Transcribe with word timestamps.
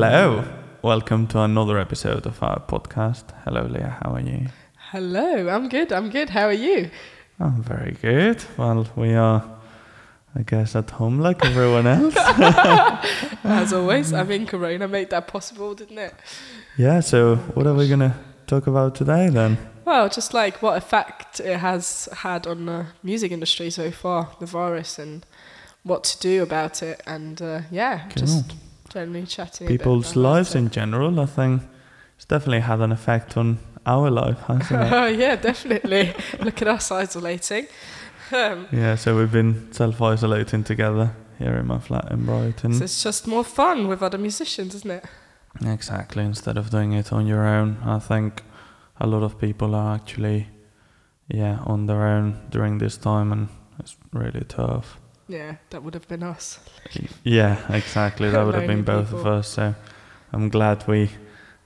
Hello. 0.00 0.44
Welcome 0.80 1.26
to 1.28 1.40
another 1.40 1.76
episode 1.76 2.24
of 2.24 2.40
our 2.40 2.60
podcast. 2.60 3.24
Hello, 3.44 3.62
Leah. 3.66 3.98
How 4.00 4.14
are 4.14 4.20
you? 4.20 4.46
Hello, 4.92 5.48
I'm 5.48 5.68
good. 5.68 5.92
I'm 5.92 6.08
good. 6.08 6.30
How 6.30 6.44
are 6.46 6.52
you? 6.52 6.88
I'm 7.40 7.60
very 7.64 7.96
good. 8.00 8.44
Well, 8.56 8.86
we 8.94 9.14
are, 9.14 9.42
I 10.36 10.42
guess, 10.42 10.76
at 10.76 10.90
home 10.90 11.18
like 11.18 11.44
everyone 11.44 11.86
else. 11.96 12.14
As 13.42 13.72
always, 13.72 14.12
I 14.12 14.22
mean, 14.22 14.46
Corona 14.46 14.86
made 14.86 15.10
that 15.10 15.26
possible, 15.26 15.74
didn't 15.74 15.98
it? 15.98 16.14
yeah. 16.76 17.00
So, 17.00 17.34
what 17.54 17.66
are 17.66 17.74
we 17.74 17.88
gonna 17.88 18.16
talk 18.46 18.68
about 18.68 18.94
today 18.94 19.28
then? 19.30 19.58
Well, 19.84 20.08
just 20.08 20.32
like 20.32 20.62
what 20.62 20.76
effect 20.78 21.40
it 21.40 21.56
has 21.58 22.08
had 22.18 22.46
on 22.46 22.66
the 22.66 22.86
music 23.02 23.32
industry 23.32 23.70
so 23.70 23.90
far, 23.90 24.28
the 24.38 24.46
virus, 24.46 24.96
and 25.00 25.26
what 25.82 26.04
to 26.04 26.20
do 26.20 26.44
about 26.44 26.84
it, 26.84 27.02
and 27.04 27.42
uh, 27.42 27.62
yeah, 27.72 28.04
Cool. 28.10 28.26
just 28.26 28.54
generally 28.88 29.26
chatting. 29.26 29.66
People's 29.66 30.16
lives 30.16 30.54
it. 30.54 30.58
in 30.58 30.70
general, 30.70 31.20
I 31.20 31.26
think, 31.26 31.62
it's 32.16 32.24
definitely 32.24 32.60
had 32.60 32.80
an 32.80 32.92
effect 32.92 33.36
on 33.36 33.58
our 33.86 34.10
life, 34.10 34.40
hasn't 34.40 34.82
it? 34.82 34.92
Oh 34.92 35.06
yeah, 35.06 35.36
definitely. 35.36 36.14
Look 36.40 36.62
at 36.62 36.68
us 36.68 36.90
isolating. 36.90 37.66
Um, 38.32 38.66
yeah. 38.72 38.94
So 38.96 39.16
we've 39.16 39.32
been 39.32 39.72
self-isolating 39.72 40.64
together 40.64 41.14
here 41.38 41.56
in 41.56 41.66
my 41.66 41.78
flat 41.78 42.10
in 42.10 42.26
Brighton. 42.26 42.74
so 42.74 42.84
it's 42.84 43.02
just 43.02 43.26
more 43.26 43.44
fun 43.44 43.88
with 43.88 44.02
other 44.02 44.18
musicians, 44.18 44.74
isn't 44.74 44.90
it? 44.90 45.04
Exactly. 45.64 46.24
Instead 46.24 46.56
of 46.58 46.70
doing 46.70 46.92
it 46.92 47.12
on 47.12 47.26
your 47.26 47.46
own, 47.46 47.78
I 47.84 47.98
think 47.98 48.42
a 49.00 49.06
lot 49.06 49.22
of 49.22 49.38
people 49.38 49.74
are 49.74 49.94
actually, 49.94 50.48
yeah, 51.28 51.60
on 51.64 51.86
their 51.86 52.02
own 52.06 52.40
during 52.50 52.78
this 52.78 52.96
time, 52.96 53.32
and 53.32 53.48
it's 53.78 53.96
really 54.12 54.44
tough. 54.44 54.98
Yeah, 55.28 55.56
that 55.70 55.82
would 55.82 55.94
have 55.94 56.08
been 56.08 56.22
us. 56.22 56.58
Yeah, 57.22 57.58
exactly. 57.74 58.30
That 58.30 58.44
would 58.44 58.54
have 58.54 58.66
been 58.66 58.82
both 58.82 59.12
of 59.12 59.26
us. 59.26 59.48
So 59.48 59.74
I'm 60.32 60.48
glad 60.48 60.86
we 60.88 61.10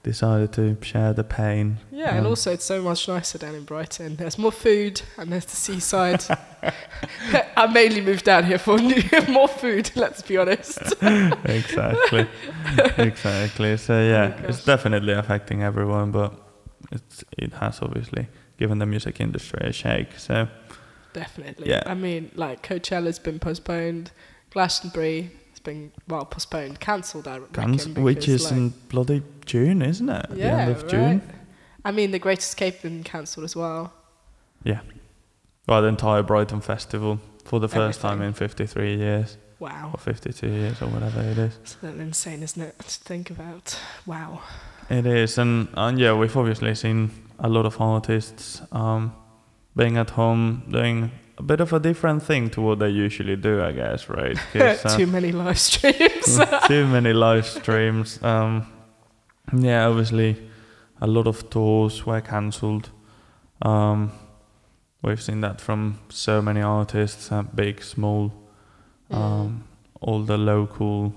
decided 0.03 0.51
to 0.51 0.75
share 0.81 1.13
the 1.13 1.23
pain. 1.23 1.77
Yeah, 1.89 2.09
and 2.09 2.25
Um, 2.25 2.31
also 2.31 2.51
it's 2.51 2.65
so 2.65 2.81
much 2.81 3.07
nicer 3.07 3.37
down 3.37 3.55
in 3.55 3.63
Brighton. 3.63 4.17
There's 4.17 4.37
more 4.37 4.51
food 4.51 5.01
and 5.17 5.31
there's 5.31 5.45
the 5.45 5.55
seaside. 5.55 6.23
I 7.57 7.67
mainly 7.67 8.01
moved 8.01 8.25
down 8.25 8.43
here 8.43 8.57
for 8.59 8.77
more 9.29 9.47
food. 9.47 9.91
Let's 9.95 10.21
be 10.21 10.37
honest. 10.37 10.79
exactly, 11.45 12.27
exactly. 12.97 13.77
So 13.77 13.93
yeah, 14.01 14.37
Oh, 14.43 14.47
it's 14.49 14.63
definitely 14.65 15.13
affecting 15.13 15.63
everyone, 15.63 16.11
but 16.11 16.33
it's 16.91 17.23
it 17.37 17.53
has 17.53 17.81
obviously 17.81 18.27
given 18.57 18.79
the 18.79 18.85
music 18.85 19.19
industry 19.21 19.59
a 19.63 19.71
shake. 19.73 20.17
So 20.19 20.47
Definitely. 21.13 21.69
Yeah. 21.69 21.83
I 21.85 21.93
mean, 21.93 22.31
like 22.35 22.61
Coachella's 22.63 23.19
been 23.19 23.39
postponed. 23.39 24.11
Glastonbury 24.51 25.31
has 25.51 25.59
been 25.59 25.91
well 26.07 26.25
postponed, 26.25 26.79
cancelled. 26.79 27.27
I 27.27 27.37
reckon. 27.39 28.03
Which 28.03 28.27
is 28.27 28.45
like- 28.45 28.53
in 28.53 28.69
bloody 28.89 29.23
June, 29.45 29.81
isn't 29.81 30.09
it? 30.09 30.25
At 30.25 30.29
the 30.35 30.43
end 30.43 30.71
of 30.71 30.87
June. 30.87 31.21
I 31.85 31.91
mean, 31.91 32.11
the 32.11 32.19
Great 32.19 32.39
Escape 32.39 32.81
been 32.81 33.03
cancelled 33.03 33.43
as 33.43 33.55
well. 33.55 33.93
Yeah. 34.63 34.79
Well, 35.67 35.81
the 35.81 35.87
entire 35.89 36.23
Brighton 36.23 36.61
Festival 36.61 37.19
for 37.45 37.59
the 37.59 37.67
first 37.67 37.99
time 38.01 38.21
in 38.21 38.33
53 38.33 38.95
years 38.95 39.37
Wow, 39.59 39.91
or 39.93 39.97
52 39.99 40.47
years 40.47 40.81
or 40.81 40.87
whatever 40.87 41.21
it 41.21 41.37
is. 41.37 41.57
it's 41.61 41.77
a 41.81 41.85
little 41.87 42.01
insane, 42.01 42.41
isn't 42.43 42.61
it? 42.61 42.79
To 42.79 42.85
think 42.99 43.29
about. 43.29 43.79
Wow. 44.05 44.41
It 44.89 45.05
is, 45.05 45.37
and 45.37 45.67
and 45.75 45.97
yeah, 45.99 46.13
we've 46.13 46.35
obviously 46.35 46.75
seen 46.75 47.11
a 47.39 47.47
lot 47.49 47.65
of 47.65 47.79
artists 47.81 48.61
um, 48.71 49.13
being 49.75 49.97
at 49.97 50.11
home 50.11 50.63
doing 50.69 51.11
a 51.37 51.43
bit 51.43 51.59
of 51.59 51.73
a 51.73 51.79
different 51.79 52.23
thing 52.23 52.49
to 52.51 52.61
what 52.61 52.79
they 52.79 52.89
usually 52.89 53.35
do, 53.35 53.61
I 53.61 53.71
guess, 53.71 54.07
right? 54.07 54.37
uh, 54.55 54.75
Too 54.97 55.07
many 55.07 55.31
live 55.31 55.59
streams. 55.59 56.39
too 56.67 56.87
many 56.87 57.13
live 57.13 57.45
streams. 57.45 58.21
Um, 58.23 58.67
yeah, 59.51 59.87
obviously, 59.87 60.37
a 61.01 61.07
lot 61.07 61.27
of 61.27 61.49
tours 61.49 62.05
were 62.05 62.21
cancelled. 62.21 62.89
Um, 63.61 64.11
we've 65.01 65.21
seen 65.21 65.41
that 65.41 65.59
from 65.59 65.99
so 66.09 66.41
many 66.41 66.61
artists, 66.61 67.31
uh, 67.31 67.41
big, 67.43 67.83
small, 67.83 68.31
um, 69.09 69.63
all 70.01 70.23
the 70.23 70.37
local, 70.37 71.13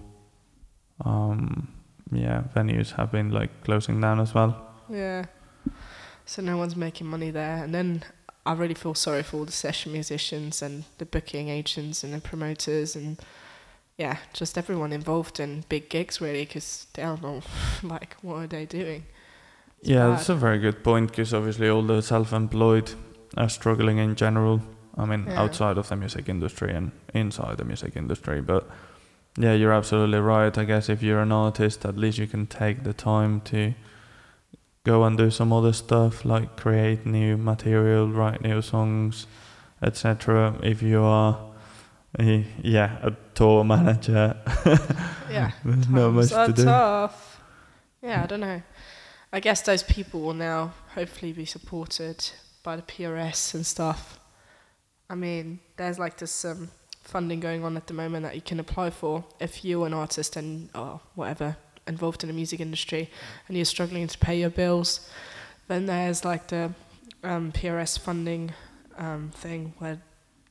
um, 1.04 1.68
yeah, 2.10 2.44
venues 2.54 2.92
have 2.92 3.12
been 3.12 3.30
like 3.30 3.64
closing 3.64 4.00
down 4.00 4.20
as 4.20 4.32
well. 4.34 4.56
Yeah. 4.88 5.26
So 6.24 6.42
no 6.42 6.56
one's 6.56 6.76
making 6.76 7.06
money 7.06 7.30
there. 7.30 7.64
And 7.64 7.74
then 7.74 8.02
I 8.46 8.52
really 8.54 8.74
feel 8.74 8.94
sorry 8.94 9.22
for 9.22 9.38
all 9.38 9.44
the 9.44 9.52
session 9.52 9.92
musicians 9.92 10.62
and 10.62 10.84
the 10.98 11.04
booking 11.04 11.48
agents 11.48 12.04
and 12.04 12.12
the 12.14 12.20
promoters 12.20 12.96
and 12.96 13.18
yeah, 13.98 14.18
just 14.32 14.56
everyone 14.58 14.92
involved 14.92 15.40
in 15.40 15.64
big 15.68 15.88
gigs 15.88 16.20
really 16.20 16.44
because 16.44 16.86
they 16.94 17.02
don't 17.02 17.22
know 17.22 17.42
like 17.82 18.16
what 18.22 18.36
are 18.36 18.46
they 18.46 18.66
doing. 18.66 19.04
It's 19.80 19.88
yeah, 19.90 20.06
bad. 20.06 20.12
that's 20.18 20.28
a 20.28 20.34
very 20.34 20.58
good 20.58 20.82
point 20.84 21.10
because 21.10 21.34
obviously 21.34 21.68
all 21.68 21.82
the 21.82 22.00
self-employed 22.02 22.92
are 23.36 23.48
struggling 23.48 23.98
in 23.98 24.14
general. 24.14 24.60
I 24.96 25.04
mean, 25.04 25.24
Yeah. 25.26 25.42
outside 25.42 25.76
of 25.78 25.88
the 25.88 25.96
music 25.96 26.28
industry 26.28 26.72
and 26.74 26.92
inside 27.14 27.58
the 27.58 27.64
music 27.64 27.96
industry, 27.96 28.40
but 28.40 28.68
yeah, 29.38 29.52
you're 29.52 29.72
absolutely 29.72 30.18
right. 30.18 30.56
I 30.56 30.64
guess 30.64 30.88
if 30.88 31.02
you're 31.02 31.20
an 31.20 31.32
artist, 31.32 31.84
at 31.84 31.96
least 31.96 32.16
you 32.18 32.26
can 32.26 32.46
take 32.46 32.84
the 32.84 32.94
time 32.94 33.40
to 33.42 33.74
go 34.86 35.02
and 35.02 35.18
do 35.18 35.30
some 35.30 35.52
other 35.52 35.72
stuff 35.72 36.24
like 36.24 36.56
create 36.56 37.04
new 37.04 37.36
material, 37.36 38.08
write 38.08 38.40
new 38.40 38.62
songs, 38.62 39.26
etc. 39.82 40.54
If 40.62 40.80
you 40.80 41.02
are, 41.02 41.36
a, 42.20 42.46
yeah, 42.62 42.98
a 43.02 43.10
tour 43.34 43.64
manager, 43.64 44.36
Yeah. 45.30 45.50
there's 45.64 45.88
not 45.88 46.10
much 46.12 46.28
to 46.30 46.52
do. 46.52 46.64
tough. 46.64 47.40
Yeah, 48.00 48.22
I 48.22 48.26
don't 48.26 48.40
know. 48.40 48.62
I 49.32 49.40
guess 49.40 49.60
those 49.62 49.82
people 49.82 50.20
will 50.20 50.34
now 50.34 50.72
hopefully 50.94 51.32
be 51.32 51.44
supported 51.44 52.30
by 52.62 52.76
the 52.76 52.82
PRS 52.82 53.54
and 53.54 53.66
stuff. 53.66 54.20
I 55.10 55.16
mean, 55.16 55.58
there's 55.76 55.98
like 55.98 56.16
this 56.16 56.44
um, 56.44 56.70
funding 57.02 57.40
going 57.40 57.64
on 57.64 57.76
at 57.76 57.88
the 57.88 57.94
moment 57.94 58.22
that 58.22 58.36
you 58.36 58.40
can 58.40 58.60
apply 58.60 58.90
for 58.90 59.24
if 59.40 59.64
you're 59.64 59.86
an 59.86 59.94
artist 59.94 60.36
and 60.36 60.70
or 60.74 61.00
whatever 61.16 61.56
involved 61.86 62.22
in 62.22 62.28
the 62.28 62.34
music 62.34 62.60
industry 62.60 63.10
and 63.48 63.56
you're 63.56 63.64
struggling 63.64 64.06
to 64.06 64.18
pay 64.18 64.38
your 64.38 64.50
bills. 64.50 65.08
Then 65.68 65.86
there's 65.86 66.24
like 66.24 66.48
the 66.48 66.72
um, 67.22 67.52
PRS 67.52 67.98
funding 67.98 68.52
um, 68.98 69.30
thing 69.34 69.74
where 69.78 70.00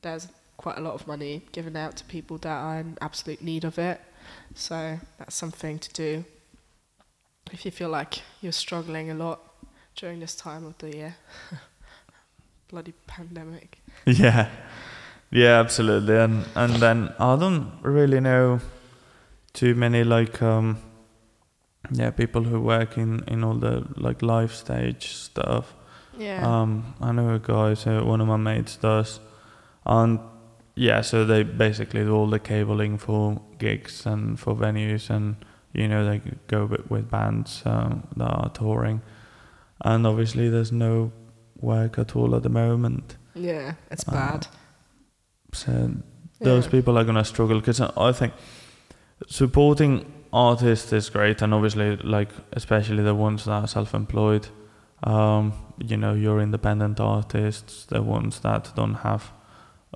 there's 0.02 0.28
quite 0.56 0.78
a 0.78 0.80
lot 0.80 0.94
of 0.94 1.06
money 1.06 1.42
given 1.52 1.76
out 1.76 1.96
to 1.96 2.04
people 2.04 2.38
that 2.38 2.48
are 2.48 2.78
in 2.78 2.96
absolute 3.00 3.42
need 3.42 3.64
of 3.64 3.78
it. 3.78 4.00
So 4.54 4.98
that's 5.18 5.34
something 5.34 5.78
to 5.78 5.92
do 5.92 6.24
if 7.52 7.64
you 7.64 7.70
feel 7.70 7.88
like 7.88 8.22
you're 8.40 8.52
struggling 8.52 9.10
a 9.10 9.14
lot 9.14 9.40
during 9.94 10.20
this 10.20 10.34
time 10.34 10.64
of 10.66 10.76
the 10.78 10.94
year. 10.94 11.16
Bloody 12.68 12.94
pandemic. 13.06 13.78
Yeah, 14.04 14.48
yeah, 15.32 15.58
absolutely. 15.58 16.16
And 16.16 16.44
and 16.54 16.74
then 16.76 17.12
I 17.18 17.34
don't 17.36 17.72
really 17.82 18.20
know 18.20 18.60
too 19.52 19.74
many 19.74 20.04
like 20.04 20.40
um 20.42 20.78
yeah 21.92 22.10
people 22.10 22.42
who 22.44 22.60
work 22.60 22.96
in 22.98 23.22
in 23.28 23.44
all 23.44 23.54
the 23.54 23.84
like 23.96 24.22
live 24.22 24.52
stage 24.54 25.12
stuff. 25.12 25.74
Yeah. 26.18 26.40
Um, 26.62 26.94
I 27.00 27.12
know 27.12 27.34
a 27.34 27.38
guy, 27.38 27.74
so 27.74 28.04
one 28.04 28.20
of 28.22 28.26
my 28.28 28.36
mates 28.38 28.76
does, 28.76 29.20
and 29.84 30.18
yeah, 30.74 31.02
so 31.02 31.24
they 31.26 31.42
basically 31.42 32.04
do 32.04 32.14
all 32.14 32.30
the 32.30 32.38
cabling 32.38 32.98
for 32.98 33.40
gigs 33.58 34.06
and 34.06 34.38
for 34.40 34.54
venues, 34.56 35.10
and 35.10 35.36
you 35.74 35.86
know 35.88 36.04
they 36.08 36.20
go 36.48 36.64
with, 36.66 36.90
with 36.90 37.10
bands 37.10 37.62
um, 37.66 38.02
that 38.16 38.30
are 38.30 38.48
touring, 38.50 39.00
and 39.84 40.06
obviously 40.06 40.48
there's 40.48 40.72
no 40.72 41.12
work 41.60 41.98
at 41.98 42.16
all 42.16 42.34
at 42.34 42.42
the 42.42 42.48
moment. 42.48 43.16
yeah, 43.34 43.74
it's 43.90 44.08
uh, 44.08 44.12
bad. 44.12 44.46
So 45.52 45.90
those 46.40 46.64
Yeah. 46.64 46.70
people 46.70 46.98
are 46.98 47.04
gonna 47.04 47.24
struggle 47.24 47.58
because 47.60 47.80
I 47.80 48.12
think 48.12 48.32
supporting 49.28 50.04
artists 50.36 50.92
is 50.92 51.08
great, 51.08 51.40
and 51.42 51.54
obviously, 51.54 51.96
like 51.96 52.28
especially 52.52 53.02
the 53.02 53.14
ones 53.14 53.44
that 53.46 53.52
are 53.52 53.66
self-employed. 53.66 54.48
Um, 55.02 55.52
you 55.78 55.96
know, 55.96 56.14
your 56.14 56.40
independent 56.40 57.00
artists, 57.00 57.86
the 57.86 58.02
ones 58.02 58.40
that 58.40 58.72
don't 58.76 58.94
have 58.96 59.32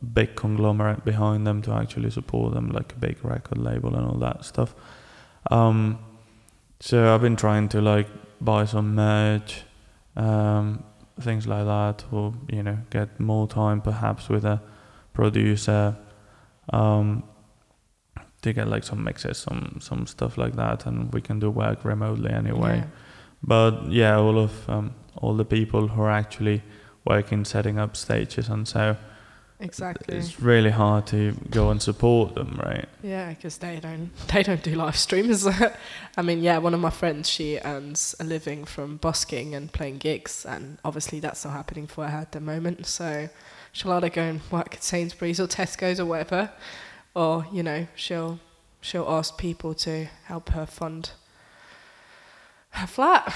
a 0.00 0.04
big 0.04 0.36
conglomerate 0.36 1.04
behind 1.04 1.46
them 1.46 1.62
to 1.62 1.72
actually 1.72 2.10
support 2.10 2.54
them, 2.54 2.70
like 2.70 2.92
a 2.92 2.96
big 2.96 3.24
record 3.24 3.58
label 3.58 3.94
and 3.94 4.06
all 4.06 4.18
that 4.18 4.44
stuff. 4.44 4.74
Um, 5.50 5.98
so 6.80 7.14
I've 7.14 7.20
been 7.20 7.36
trying 7.36 7.68
to 7.70 7.80
like 7.80 8.08
buy 8.40 8.64
some 8.64 8.94
merch, 8.94 9.62
um, 10.16 10.84
things 11.20 11.46
like 11.46 11.66
that, 11.66 12.04
or 12.10 12.34
you 12.48 12.62
know, 12.62 12.78
get 12.90 13.20
more 13.20 13.46
time 13.46 13.80
perhaps 13.82 14.28
with 14.28 14.44
a 14.44 14.60
producer 15.12 15.96
um, 16.72 17.24
to 18.42 18.52
get 18.52 18.68
like 18.68 18.84
some 18.84 19.04
mixes, 19.04 19.38
some 19.38 19.78
some 19.80 20.06
stuff 20.06 20.38
like 20.38 20.56
that, 20.56 20.86
and 20.86 21.12
we 21.12 21.20
can 21.20 21.38
do 21.40 21.50
work 21.50 21.84
remotely 21.84 22.30
anyway. 22.30 22.78
Yeah. 22.78 22.86
But 23.42 23.90
yeah, 23.90 24.16
all 24.16 24.38
of 24.38 24.68
um, 24.68 24.94
all 25.16 25.34
the 25.34 25.44
people 25.44 25.88
who 25.88 26.02
are 26.02 26.10
actually 26.10 26.62
working 27.04 27.44
setting 27.44 27.78
up 27.78 27.96
stages 27.96 28.48
and 28.48 28.68
so 28.68 28.96
exactly. 29.58 30.16
it's 30.16 30.40
really 30.40 30.70
hard 30.70 31.06
to 31.06 31.34
go 31.50 31.70
and 31.70 31.80
support 31.80 32.34
them, 32.34 32.60
right? 32.62 32.86
Yeah, 33.02 33.30
because 33.30 33.58
they 33.58 33.78
don't 33.80 34.10
they 34.28 34.42
don't 34.42 34.62
do 34.62 34.74
live 34.74 34.96
streams. 34.96 35.46
I 36.16 36.22
mean, 36.22 36.42
yeah, 36.42 36.58
one 36.58 36.74
of 36.74 36.80
my 36.80 36.90
friends 36.90 37.28
she 37.28 37.58
earns 37.64 38.14
a 38.20 38.24
living 38.24 38.64
from 38.64 38.96
busking 38.96 39.54
and 39.54 39.72
playing 39.72 39.98
gigs, 39.98 40.44
and 40.44 40.78
obviously 40.84 41.20
that's 41.20 41.44
not 41.44 41.52
happening 41.52 41.86
for 41.86 42.06
her 42.06 42.18
at 42.18 42.32
the 42.32 42.40
moment. 42.40 42.86
So 42.86 43.28
she'll 43.72 43.92
either 43.92 44.08
go 44.08 44.22
and 44.22 44.40
work 44.50 44.74
at 44.74 44.82
Sainsbury's 44.82 45.40
or 45.40 45.46
Tesco's 45.46 46.00
or 46.00 46.06
whatever, 46.06 46.50
or 47.14 47.46
you 47.52 47.62
know 47.62 47.86
she'll 47.94 48.38
she'll 48.80 49.08
ask 49.08 49.36
people 49.36 49.74
to 49.74 50.06
help 50.24 50.50
her 50.50 50.66
fund 50.66 51.10
her 52.70 52.86
flat, 52.86 53.34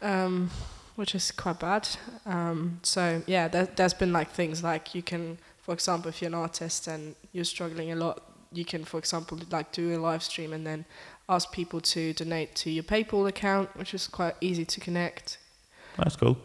um, 0.00 0.50
which 0.96 1.14
is 1.14 1.30
quite 1.30 1.60
bad. 1.60 1.88
Um, 2.26 2.80
so 2.82 3.22
yeah, 3.26 3.48
there, 3.48 3.66
there's 3.66 3.94
been 3.94 4.12
like 4.12 4.30
things 4.30 4.62
like 4.62 4.94
you 4.94 5.02
can, 5.02 5.38
for 5.60 5.72
example, 5.72 6.08
if 6.08 6.20
you're 6.20 6.28
an 6.28 6.34
artist 6.34 6.86
and 6.88 7.14
you're 7.32 7.44
struggling 7.44 7.92
a 7.92 7.96
lot, 7.96 8.22
you 8.52 8.64
can, 8.64 8.84
for 8.84 8.98
example, 8.98 9.38
like 9.50 9.72
do 9.72 9.96
a 9.96 9.98
live 9.98 10.22
stream 10.22 10.52
and 10.52 10.66
then 10.66 10.84
ask 11.28 11.52
people 11.52 11.80
to 11.80 12.12
donate 12.12 12.54
to 12.56 12.70
your 12.70 12.84
PayPal 12.84 13.28
account, 13.28 13.74
which 13.76 13.94
is 13.94 14.06
quite 14.06 14.34
easy 14.40 14.64
to 14.64 14.80
connect. 14.80 15.38
That's 15.96 16.16
cool. 16.16 16.36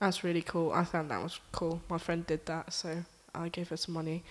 That's 0.00 0.24
really 0.24 0.42
cool. 0.42 0.72
I 0.72 0.84
found 0.84 1.10
that 1.10 1.22
was 1.22 1.40
cool. 1.52 1.80
My 1.88 1.98
friend 1.98 2.26
did 2.26 2.44
that, 2.46 2.72
so 2.72 3.04
I 3.34 3.48
gave 3.48 3.68
her 3.68 3.76
some 3.76 3.94
money. 3.94 4.24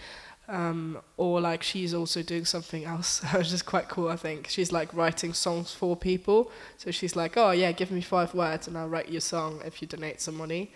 Um, 0.49 0.97
or 1.15 1.39
like 1.39 1.63
she's 1.63 1.93
also 1.93 2.21
doing 2.21 2.43
something 2.45 2.83
else, 2.83 3.21
which 3.33 3.53
is 3.53 3.61
quite 3.61 3.87
cool. 3.87 4.09
I 4.09 4.17
think 4.17 4.47
she's 4.49 4.71
like 4.73 4.93
writing 4.93 5.33
songs 5.33 5.73
for 5.73 5.95
people. 5.95 6.51
So 6.77 6.91
she's 6.91 7.15
like, 7.15 7.37
"Oh 7.37 7.51
yeah, 7.51 7.71
give 7.71 7.91
me 7.91 8.01
five 8.01 8.33
words 8.33 8.67
and 8.67 8.77
I'll 8.77 8.89
write 8.89 9.07
you 9.09 9.19
a 9.19 9.21
song 9.21 9.61
if 9.65 9.81
you 9.81 9.87
donate 9.87 10.19
some 10.19 10.35
money," 10.35 10.71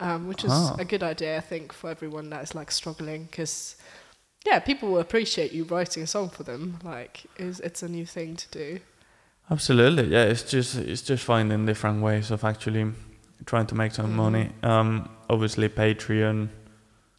um, 0.00 0.26
which 0.26 0.42
is 0.44 0.50
Ah. 0.52 0.74
a 0.80 0.84
good 0.84 1.02
idea, 1.04 1.36
I 1.36 1.40
think, 1.40 1.72
for 1.72 1.90
everyone 1.90 2.28
that 2.30 2.42
is 2.42 2.54
like 2.56 2.72
struggling. 2.72 3.24
Because 3.30 3.76
yeah, 4.44 4.58
people 4.58 4.90
will 4.90 4.98
appreciate 5.00 5.52
you 5.52 5.62
writing 5.64 6.02
a 6.02 6.06
song 6.08 6.28
for 6.28 6.42
them. 6.42 6.78
Like, 6.82 7.22
is 7.38 7.60
it's 7.60 7.82
a 7.84 7.88
new 7.88 8.06
thing 8.06 8.34
to 8.36 8.48
do. 8.50 8.80
Absolutely, 9.50 10.08
yeah. 10.08 10.24
It's 10.24 10.42
just 10.42 10.74
it's 10.76 11.02
just 11.02 11.22
finding 11.22 11.66
different 11.66 12.02
ways 12.02 12.30
of 12.32 12.42
actually 12.44 12.90
trying 13.46 13.66
to 13.66 13.74
make 13.76 13.92
some 13.94 14.06
Mhm. 14.10 14.16
money. 14.16 14.50
Um, 14.62 15.08
obviously 15.30 15.68
Patreon 15.68 16.48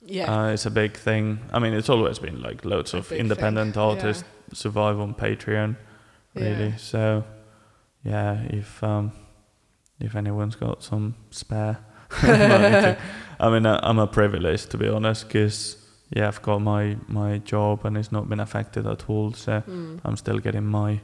Yeah, 0.05 0.31
uh, 0.47 0.47
is 0.53 0.65
a 0.65 0.71
big 0.71 0.93
thing. 0.97 1.39
I 1.53 1.59
mean, 1.59 1.73
it's 1.73 1.89
always 1.89 2.19
been 2.19 2.41
like 2.41 2.63
loads 2.65 2.93
A 2.93 2.97
of 2.97 3.11
independent 3.11 3.73
thing, 3.73 3.83
yeah. 3.83 3.89
artists 3.89 4.23
survive 4.53 4.99
on 4.99 5.13
Patreon, 5.15 5.75
really. 6.35 6.67
Yeah. 6.69 6.75
So, 6.77 7.23
yeah, 8.03 8.41
if 8.49 8.83
um, 8.83 9.11
if 9.99 10.15
anyone's 10.15 10.55
got 10.55 10.83
some 10.83 11.15
spare 11.31 11.77
to, 12.21 12.97
I 13.39 13.49
mean, 13.49 13.65
uh, 13.65 13.79
I'm 13.83 13.99
a 13.99 14.07
privileged 14.07 14.69
to 14.71 14.77
be 14.77 14.87
honest, 14.87 15.27
because 15.27 15.77
yeah, 16.15 16.27
I've 16.27 16.41
got 16.41 16.59
my 16.61 16.97
my 17.07 17.39
job 17.39 17.85
and 17.85 17.97
it's 17.97 18.11
not 18.11 18.29
been 18.29 18.39
affected 18.39 18.85
at 18.85 19.09
all. 19.09 19.33
So 19.33 19.61
Mm. 19.67 19.99
I'm 20.05 20.15
still 20.17 20.37
getting 20.39 20.65
my 20.65 20.99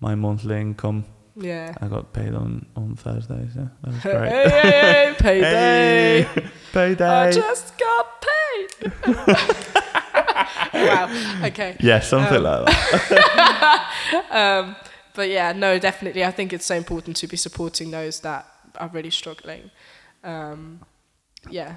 my 0.00 0.14
monthly 0.14 0.60
income. 0.60 1.04
yeah. 1.36 1.74
I 1.80 1.86
got 1.88 2.12
paid 2.12 2.34
on 2.34 2.66
on 2.76 2.96
Thursday, 2.96 3.48
so 3.54 3.68
that 3.82 3.92
was 3.94 4.02
great. 4.02 4.30
hey, 4.30 5.14
hey, 5.14 5.14
payday! 5.18 6.22
Hey, 6.72 7.04
I 7.04 7.30
just 7.32 7.78
got. 7.78 8.06
Wow. 10.74 11.08
Okay. 11.44 11.76
yeah, 11.80 12.00
something 12.00 12.36
Um, 12.38 12.42
like 12.44 12.66
that. 12.66 13.88
Um, 14.30 14.76
but 15.14 15.28
yeah, 15.28 15.52
no, 15.52 15.78
definitely. 15.78 16.24
I 16.24 16.30
think 16.30 16.52
it's 16.52 16.66
so 16.66 16.74
important 16.74 17.16
to 17.18 17.26
be 17.26 17.36
supporting 17.36 17.90
those 17.90 18.20
that 18.20 18.46
are 18.76 18.88
really 18.88 19.10
struggling. 19.10 19.70
Um, 20.24 20.80
yeah, 21.50 21.76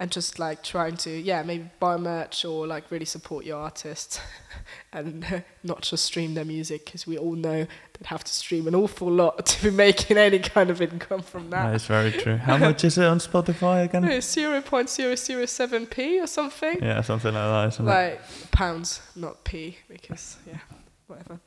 and 0.00 0.10
just 0.10 0.38
like 0.38 0.62
trying 0.62 0.96
to 0.98 1.10
yeah 1.10 1.42
maybe 1.42 1.70
buy 1.80 1.96
merch 1.96 2.44
or 2.44 2.66
like 2.66 2.90
really 2.90 3.04
support 3.04 3.44
your 3.44 3.58
artists, 3.58 4.20
and 4.92 5.42
not 5.62 5.82
just 5.82 6.04
stream 6.04 6.34
their 6.34 6.44
music 6.44 6.84
because 6.84 7.06
we 7.06 7.18
all 7.18 7.34
know 7.34 7.66
they'd 7.98 8.06
have 8.06 8.24
to 8.24 8.32
stream 8.32 8.66
an 8.68 8.74
awful 8.74 9.10
lot 9.10 9.44
to 9.46 9.64
be 9.64 9.70
making 9.70 10.16
any 10.18 10.38
kind 10.38 10.70
of 10.70 10.80
income 10.80 11.22
from 11.22 11.50
that. 11.50 11.66
That 11.66 11.74
is 11.74 11.86
very 11.86 12.12
true. 12.12 12.36
How 12.48 12.56
much 12.56 12.84
is 12.84 12.98
it 12.98 13.04
on 13.04 13.18
Spotify 13.18 13.84
again? 13.84 14.20
Zero 14.20 14.60
point 14.60 14.88
zero 14.90 15.14
zero 15.14 15.46
seven 15.46 15.86
p 15.86 16.20
or 16.20 16.26
something. 16.26 16.78
Yeah, 16.82 17.00
something 17.02 17.34
like 17.34 17.42
that, 17.42 17.74
isn't 17.74 17.86
it? 17.86 17.90
like 17.90 18.50
pounds, 18.50 19.00
not 19.16 19.44
p, 19.44 19.78
because 19.88 20.36
yeah, 20.46 20.58
whatever. 21.06 21.40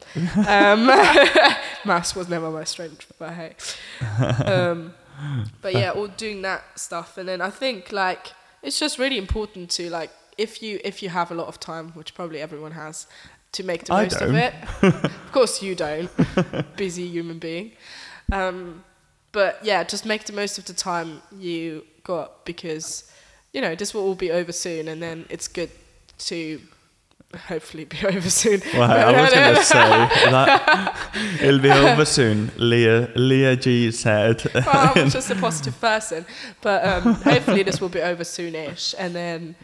um, 0.50 0.86
maths 1.86 2.16
was 2.16 2.28
never 2.30 2.50
my 2.50 2.64
strength, 2.64 3.12
but 3.18 3.34
hey. 3.34 3.56
Um, 4.46 4.94
but 5.62 5.74
yeah, 5.74 5.92
all 5.92 6.08
doing 6.08 6.42
that 6.42 6.64
stuff, 6.80 7.18
and 7.18 7.30
then 7.30 7.42
I 7.42 7.50
think 7.50 7.92
like 7.92 8.34
it's 8.64 8.80
just 8.80 8.98
really 8.98 9.18
important 9.18 9.70
to 9.72 9.90
like 9.90 10.12
if 10.38 10.64
you 10.64 10.80
if 10.84 11.04
you 11.04 11.10
have 11.10 11.32
a 11.32 11.36
lot 11.36 11.48
of 11.48 11.60
time, 11.60 11.90
which 11.90 12.14
probably 12.14 12.40
everyone 12.42 12.72
has, 12.72 13.08
to 13.54 13.64
make 13.64 13.86
the 13.86 13.94
I 13.94 14.04
most 14.04 14.22
of 14.22 14.32
don't. 14.32 14.36
it. 14.36 14.54
of 14.84 15.32
course 15.32 15.62
you 15.62 15.76
don't, 15.76 16.10
busy 16.78 17.08
human 17.08 17.40
being. 17.40 17.72
Um, 18.32 18.84
but 19.32 19.60
yeah, 19.64 19.84
just 19.84 20.06
make 20.06 20.26
the 20.26 20.34
most 20.34 20.58
of 20.58 20.66
the 20.66 20.74
time 20.74 21.22
you 21.38 21.86
got 22.04 22.46
because 22.46 23.12
you 23.54 23.62
know 23.62 23.76
this 23.76 23.94
will 23.94 24.02
all 24.04 24.16
be 24.16 24.32
over 24.32 24.52
soon, 24.52 24.88
and 24.88 25.02
then 25.02 25.26
it's 25.30 25.48
good 25.48 25.70
to 26.20 26.62
hopefully 27.48 27.86
be 27.86 27.98
over 28.06 28.30
soon. 28.30 28.62
Well, 28.74 28.92
I 28.92 29.22
was 29.22 29.34
going 29.34 29.56
to 29.56 29.64
say 29.64 29.78
that 30.32 31.08
it'll 31.42 31.60
be 31.60 31.72
over 31.72 32.06
soon. 32.06 32.52
Leah, 32.58 33.10
Leah 33.16 33.56
G 33.56 33.92
said. 33.92 34.44
well, 34.54 34.94
I'm 34.96 35.10
just 35.10 35.30
a 35.32 35.36
positive 35.36 35.80
person, 35.80 36.26
but 36.62 36.86
um, 36.86 37.14
hopefully 37.16 37.64
this 37.64 37.80
will 37.82 37.90
be 37.90 38.02
over 38.02 38.24
soonish, 38.24 38.94
and 38.98 39.16
then 39.16 39.56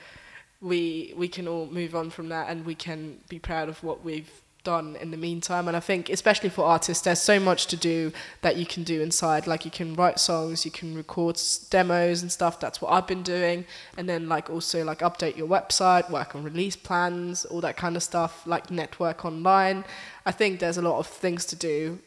we 0.61 1.13
we 1.15 1.27
can 1.27 1.47
all 1.47 1.67
move 1.67 1.95
on 1.95 2.09
from 2.09 2.29
that, 2.29 2.49
and 2.49 2.65
we 2.65 2.75
can 2.75 3.19
be 3.29 3.39
proud 3.39 3.69
of 3.69 3.83
what 3.83 4.03
we've 4.03 4.31
done 4.63 4.97
in 4.97 5.11
the 5.11 5.17
meantime. 5.17 5.67
And 5.67 5.77
I 5.77 5.79
think, 5.79 6.09
especially 6.09 6.49
for 6.49 6.65
artists, 6.65 7.03
there's 7.03 7.21
so 7.21 7.39
much 7.39 7.67
to 7.67 7.77
do 7.77 8.11
that 8.41 8.57
you 8.57 8.65
can 8.65 8.83
do 8.83 9.01
inside. 9.01 9.47
Like 9.47 9.63
you 9.63 9.71
can 9.71 9.95
write 9.95 10.19
songs, 10.19 10.65
you 10.65 10.71
can 10.71 10.95
record 10.95 11.39
demos 11.69 12.21
and 12.21 12.31
stuff. 12.31 12.59
That's 12.59 12.81
what 12.81 12.91
I've 12.91 13.07
been 13.07 13.23
doing, 13.23 13.65
and 13.97 14.09
then 14.09 14.27
like 14.27 14.49
also 14.49 14.83
like 14.83 14.99
update 14.99 15.37
your 15.37 15.47
website, 15.47 16.09
work 16.09 16.35
on 16.35 16.43
release 16.43 16.75
plans, 16.75 17.45
all 17.45 17.61
that 17.61 17.77
kind 17.77 17.95
of 17.95 18.03
stuff. 18.03 18.45
Like 18.45 18.69
network 18.69 19.25
online. 19.25 19.85
I 20.25 20.31
think 20.31 20.59
there's 20.59 20.77
a 20.77 20.81
lot 20.81 20.99
of 20.99 21.07
things 21.07 21.45
to 21.45 21.55
do 21.55 21.99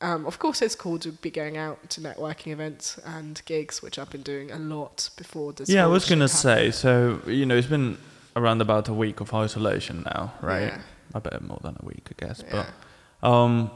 um, 0.00 0.26
of 0.26 0.38
course, 0.38 0.62
it's 0.62 0.76
cool 0.76 0.98
to 1.00 1.10
be 1.10 1.30
going 1.30 1.56
out 1.56 1.90
to 1.90 2.00
networking 2.00 2.52
events 2.52 2.98
and 3.04 3.42
gigs, 3.46 3.82
which 3.82 3.98
I've 3.98 4.10
been 4.10 4.22
doing 4.22 4.50
a 4.50 4.58
lot 4.58 5.10
before 5.16 5.52
this. 5.52 5.68
yeah, 5.68 5.84
I 5.84 5.86
was 5.88 6.08
going 6.08 6.20
to 6.20 6.28
say. 6.28 6.70
So, 6.70 7.20
you 7.26 7.44
know, 7.44 7.56
it's 7.56 7.66
been 7.66 7.98
around 8.36 8.60
about 8.60 8.88
a 8.88 8.92
week 8.92 9.20
of 9.20 9.34
isolation 9.34 10.04
now, 10.04 10.34
right? 10.40 10.68
Yeah. 10.68 10.80
A 11.14 11.20
bit 11.20 11.42
more 11.42 11.58
than 11.62 11.76
a 11.80 11.84
week, 11.84 12.08
I 12.10 12.26
guess. 12.26 12.44
Yeah. 12.46 12.66
But 13.20 13.28
um, 13.28 13.70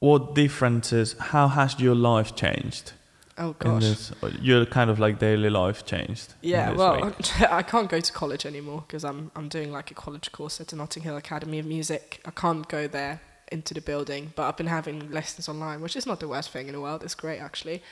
what 0.00 0.34
differences, 0.34 1.14
how 1.18 1.46
has 1.46 1.78
your 1.78 1.94
life 1.94 2.34
changed? 2.34 2.92
Oh 3.38 3.54
gosh. 3.58 3.82
this, 3.82 4.12
your 4.40 4.66
kind 4.66 4.90
of 4.90 4.98
like 4.98 5.18
daily 5.18 5.48
life 5.48 5.86
changed. 5.86 6.34
Yeah, 6.42 6.72
well. 6.72 7.14
I 7.50 7.62
can't 7.62 7.88
go 7.88 7.98
to 7.98 8.12
college 8.12 8.44
anymore 8.44 8.84
because 8.86 9.04
I'm 9.04 9.30
I'm 9.34 9.48
doing 9.48 9.72
like 9.72 9.90
a 9.90 9.94
college 9.94 10.30
course 10.32 10.60
at 10.60 10.68
the 10.68 10.76
Notting 10.76 11.02
Hill 11.02 11.16
Academy 11.16 11.58
of 11.58 11.64
Music. 11.64 12.20
I 12.26 12.30
can't 12.30 12.68
go 12.68 12.86
there 12.86 13.20
into 13.52 13.74
the 13.74 13.80
building, 13.80 14.32
but 14.36 14.42
I've 14.48 14.56
been 14.56 14.66
having 14.78 15.10
lessons 15.10 15.48
online, 15.48 15.80
which 15.80 15.96
is 15.96 16.06
not 16.06 16.18
the 16.20 16.28
worst 16.28 16.50
thing 16.50 16.66
in 16.68 16.72
the 16.74 16.80
world. 16.80 17.02
It's 17.04 17.14
great 17.14 17.38
actually. 17.40 17.82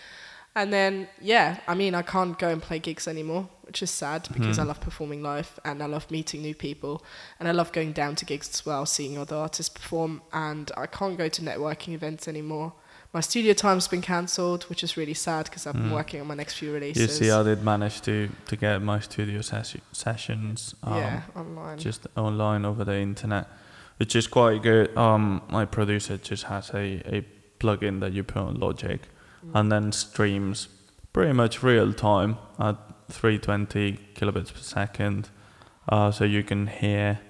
And 0.57 0.73
then 0.73 1.07
yeah, 1.21 1.59
I 1.69 1.75
mean 1.75 1.95
I 1.95 2.03
can't 2.03 2.37
go 2.39 2.49
and 2.49 2.61
play 2.61 2.79
gigs 2.81 3.07
anymore, 3.07 3.49
which 3.63 3.83
is 3.83 3.91
sad 3.91 4.29
because 4.33 4.59
I 4.59 4.65
Mhm. 4.65 4.67
love 4.69 4.81
performing 4.81 5.23
live 5.23 5.51
and 5.65 5.81
I 5.83 5.87
love 5.87 6.11
meeting 6.11 6.43
new 6.43 6.57
people 6.57 6.95
and 7.39 7.49
I 7.49 7.53
love 7.53 7.71
going 7.73 7.93
down 7.93 8.17
to 8.17 8.25
gigs 8.25 8.49
as 8.53 8.67
well, 8.67 8.85
seeing 8.87 9.17
other 9.17 9.37
artists 9.37 9.73
perform. 9.79 10.23
And 10.33 10.73
I 10.77 10.87
can't 10.87 11.17
go 11.17 11.29
to 11.29 11.43
networking 11.43 11.93
events 11.95 12.27
anymore. 12.27 12.73
My 13.13 13.21
studio 13.21 13.55
time's 13.55 13.89
been 13.89 14.03
cancelled, 14.03 14.63
which 14.71 14.83
is 14.85 14.97
really 14.97 15.15
sad 15.15 15.45
because 15.47 15.67
I've 15.67 15.75
been 15.83 15.91
Mm. 15.91 16.01
working 16.01 16.21
on 16.21 16.27
my 16.29 16.35
next 16.43 16.55
few 16.55 16.73
releases. 16.73 17.03
You 17.03 17.09
see, 17.27 17.31
I 17.31 17.43
did 17.45 17.63
manage 17.63 18.01
to 18.03 18.29
to 18.51 18.57
get 18.57 18.83
my 18.83 18.99
studio 19.01 19.41
ses- 19.43 19.77
sessions. 19.93 20.75
Um, 20.83 20.95
yeah, 20.97 21.23
online. 21.37 21.79
just 21.79 22.07
online 22.17 22.65
over 22.65 22.85
the 22.85 22.97
internet, 23.11 23.47
which 24.01 24.17
is 24.17 24.27
quite 24.27 24.63
good. 24.63 24.97
Um, 24.97 25.43
my 25.51 25.65
producer 25.67 26.17
just 26.17 26.45
has 26.45 26.71
a, 26.71 27.03
a 27.17 27.25
plugin 27.61 28.01
that 28.01 28.13
you 28.15 28.25
put 28.25 28.43
on 28.43 28.55
Logic, 28.59 29.01
Mm. 29.45 29.51
and 29.59 29.73
then 29.73 29.93
streams 29.93 30.69
pretty 31.15 31.33
much 31.33 31.63
real 31.63 31.93
time 31.95 32.37
at 32.59 32.77
320 33.09 33.99
kilobits 34.15 34.53
per 34.53 34.61
second, 34.61 35.31
uh, 35.89 36.11
so 36.11 36.25
you 36.25 36.43
can 36.43 36.67
hear 36.67 37.21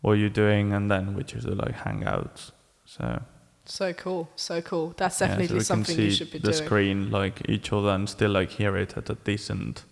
what 0.00 0.14
you're 0.14 0.30
doing, 0.44 0.72
and 0.72 0.90
then 0.90 1.14
which 1.14 1.34
is 1.34 1.44
the, 1.44 1.54
like 1.54 1.76
Hangouts. 1.84 2.52
So 2.86 3.22
So 3.66 3.92
cool, 3.92 4.28
so 4.36 4.62
cool. 4.62 4.94
That's 4.96 5.20
yeah, 5.20 5.26
definitely 5.28 5.48
so 5.48 5.54
we 5.54 5.60
something 5.64 5.98
you 5.98 6.10
should 6.10 6.30
be 6.32 6.38
the 6.38 6.52
doing. 6.52 6.64
screen 6.64 7.10
like 7.10 7.42
each 7.48 7.72
other 7.72 7.90
and 7.90 8.08
still 8.08 8.30
like 8.30 8.50
hear 8.52 8.76
it 8.78 8.96
at 8.96 9.10
a 9.10 9.14
decent, 9.16 9.84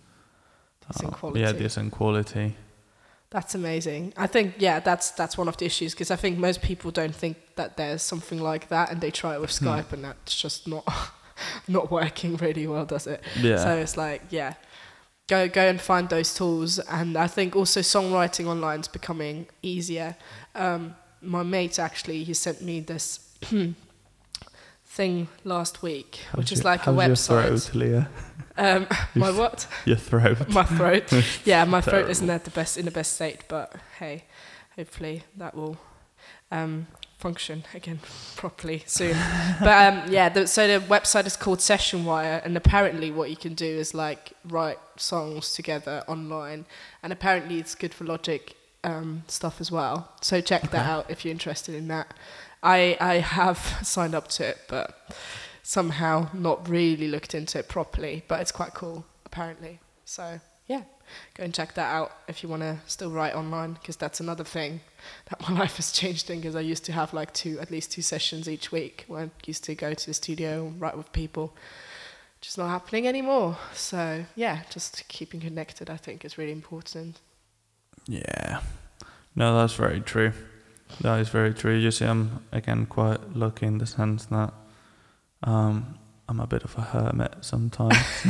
Decent 0.87 1.13
uh, 1.13 1.17
quality. 1.17 1.39
yeah, 1.41 1.51
decent 1.51 1.91
quality. 1.91 2.55
That's 3.31 3.53
amazing. 3.53 4.13
I 4.17 4.25
think 4.27 4.55
yeah, 4.57 4.79
that's 4.79 5.11
that's 5.11 5.37
one 5.37 5.47
of 5.47 5.57
the 5.57 5.65
issues 5.65 5.93
because 5.93 6.09
I 6.09 6.15
think 6.15 6.37
most 6.39 6.61
people 6.63 6.89
don't 6.91 7.13
think 7.15 7.37
that 7.57 7.77
there's 7.77 8.01
something 8.01 8.41
like 8.41 8.69
that, 8.69 8.91
and 8.91 9.01
they 9.01 9.11
try 9.11 9.35
it 9.35 9.41
with 9.41 9.55
Hmm. 9.55 9.67
Skype, 9.67 9.93
and 9.93 10.03
that's 10.03 10.35
just 10.41 10.67
not 10.67 10.83
not 11.67 11.91
working 11.91 12.37
really 12.37 12.65
well, 12.65 12.85
does 12.85 13.05
it? 13.07 13.21
Yeah. 13.39 13.57
So 13.57 13.75
it's 13.77 13.95
like 13.97 14.23
yeah, 14.31 14.53
go 15.27 15.47
go 15.47 15.61
and 15.61 15.79
find 15.79 16.09
those 16.09 16.33
tools. 16.33 16.79
And 16.79 17.15
I 17.17 17.27
think 17.27 17.55
also 17.55 17.81
songwriting 17.81 18.47
online 18.47 18.79
is 18.79 18.87
becoming 18.87 19.45
easier. 19.61 20.15
Um, 20.55 20.95
my 21.21 21.43
mate 21.43 21.77
actually 21.77 22.23
he 22.23 22.33
sent 22.33 22.61
me 22.63 22.79
this 22.79 23.19
thing 24.85 25.27
last 25.43 25.83
week, 25.83 26.19
How's 26.31 26.37
which 26.37 26.51
is 26.51 26.59
your- 26.59 26.71
like 26.71 26.87
a 26.87 26.91
website. 26.91 27.75
Um, 28.59 28.87
my 29.15 29.31
what? 29.31 29.67
Your 29.85 29.97
throat. 29.97 30.49
my 30.49 30.63
throat. 30.63 31.11
Yeah, 31.45 31.65
my 31.65 31.81
throat 31.81 32.09
isn't 32.09 32.29
at 32.29 32.43
the 32.43 32.51
best 32.51 32.77
in 32.77 32.85
the 32.85 32.91
best 32.91 33.13
state, 33.13 33.45
but 33.47 33.73
hey, 33.99 34.25
hopefully 34.75 35.23
that 35.37 35.55
will 35.55 35.77
um, 36.51 36.87
function 37.17 37.63
again 37.73 37.99
properly 38.35 38.83
soon. 38.85 39.15
but 39.59 39.93
um, 39.93 40.11
yeah, 40.11 40.29
the, 40.29 40.47
so 40.47 40.67
the 40.67 40.85
website 40.85 41.25
is 41.25 41.35
called 41.35 41.61
Session 41.61 42.05
Wire, 42.05 42.41
and 42.43 42.55
apparently 42.57 43.11
what 43.11 43.29
you 43.29 43.35
can 43.35 43.53
do 43.53 43.65
is 43.65 43.93
like 43.93 44.33
write 44.45 44.79
songs 44.97 45.53
together 45.53 46.03
online, 46.07 46.65
and 47.03 47.13
apparently 47.13 47.59
it's 47.59 47.75
good 47.75 47.93
for 47.93 48.03
Logic 48.05 48.55
um, 48.83 49.23
stuff 49.27 49.59
as 49.59 49.71
well. 49.71 50.11
So 50.21 50.41
check 50.41 50.69
that 50.71 50.85
out 50.85 51.09
if 51.09 51.25
you're 51.25 51.31
interested 51.31 51.75
in 51.75 51.87
that. 51.89 52.13
I 52.61 52.97
I 52.99 53.15
have 53.15 53.57
signed 53.83 54.15
up 54.15 54.27
to 54.29 54.47
it, 54.47 54.57
but 54.67 54.97
somehow 55.69 56.27
not 56.33 56.67
really 56.67 57.07
looked 57.07 57.35
into 57.35 57.59
it 57.59 57.67
properly. 57.69 58.23
But 58.27 58.41
it's 58.41 58.51
quite 58.51 58.73
cool 58.73 59.05
apparently. 59.23 59.79
So 60.03 60.39
yeah, 60.65 60.81
go 61.35 61.43
and 61.43 61.53
check 61.53 61.75
that 61.75 61.93
out 61.93 62.11
if 62.27 62.41
you 62.41 62.49
want 62.49 62.63
to 62.63 62.79
still 62.87 63.11
write 63.11 63.35
online, 63.35 63.73
because 63.73 63.95
that's 63.95 64.19
another 64.19 64.43
thing 64.43 64.81
that 65.29 65.39
my 65.47 65.59
life 65.59 65.75
has 65.75 65.91
changed 65.91 66.27
in. 66.31 66.39
Because 66.39 66.55
I 66.55 66.61
used 66.61 66.85
to 66.85 66.91
have 66.91 67.13
like 67.13 67.33
two, 67.33 67.59
at 67.59 67.69
least 67.69 67.91
two 67.91 68.01
sessions 68.01 68.49
each 68.49 68.71
week. 68.71 69.05
Where 69.07 69.25
I 69.25 69.29
used 69.45 69.63
to 69.65 69.75
go 69.75 69.93
to 69.93 70.05
the 70.07 70.13
studio 70.15 70.65
and 70.65 70.81
write 70.81 70.97
with 70.97 71.13
people. 71.13 71.55
Just 72.41 72.57
not 72.57 72.69
happening 72.69 73.07
anymore. 73.07 73.55
So 73.75 74.25
yeah, 74.35 74.61
just 74.71 75.07
keeping 75.07 75.39
connected, 75.39 75.87
I 75.87 75.97
think, 75.97 76.25
is 76.25 76.35
really 76.39 76.51
important. 76.51 77.19
Yeah. 78.07 78.61
No, 79.35 79.55
that's 79.55 79.73
very 79.73 80.01
true. 80.01 80.33
That 81.01 81.19
is 81.19 81.29
very 81.29 81.53
true. 81.53 81.75
You 81.75 81.91
see, 81.91 82.05
I'm 82.05 82.43
again 82.51 82.87
quite 82.87 83.35
lucky 83.35 83.67
in 83.67 83.77
the 83.77 83.85
sense 83.85 84.25
that 84.25 84.51
um, 85.43 85.95
I'm 86.27 86.39
a 86.39 86.47
bit 86.47 86.63
of 86.63 86.77
a 86.77 86.81
hermit 86.81 87.33
sometimes. 87.41 87.97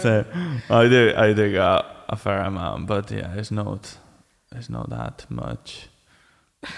so 0.00 0.24
I 0.70 0.88
do, 0.88 1.12
I 1.16 1.32
do 1.32 1.52
got 1.52 2.04
a 2.08 2.16
fair 2.16 2.40
amount, 2.42 2.86
but 2.86 3.10
yeah, 3.10 3.34
it's 3.34 3.50
not, 3.50 3.96
it's 4.54 4.70
not 4.70 4.90
that 4.90 5.26
much. 5.28 5.88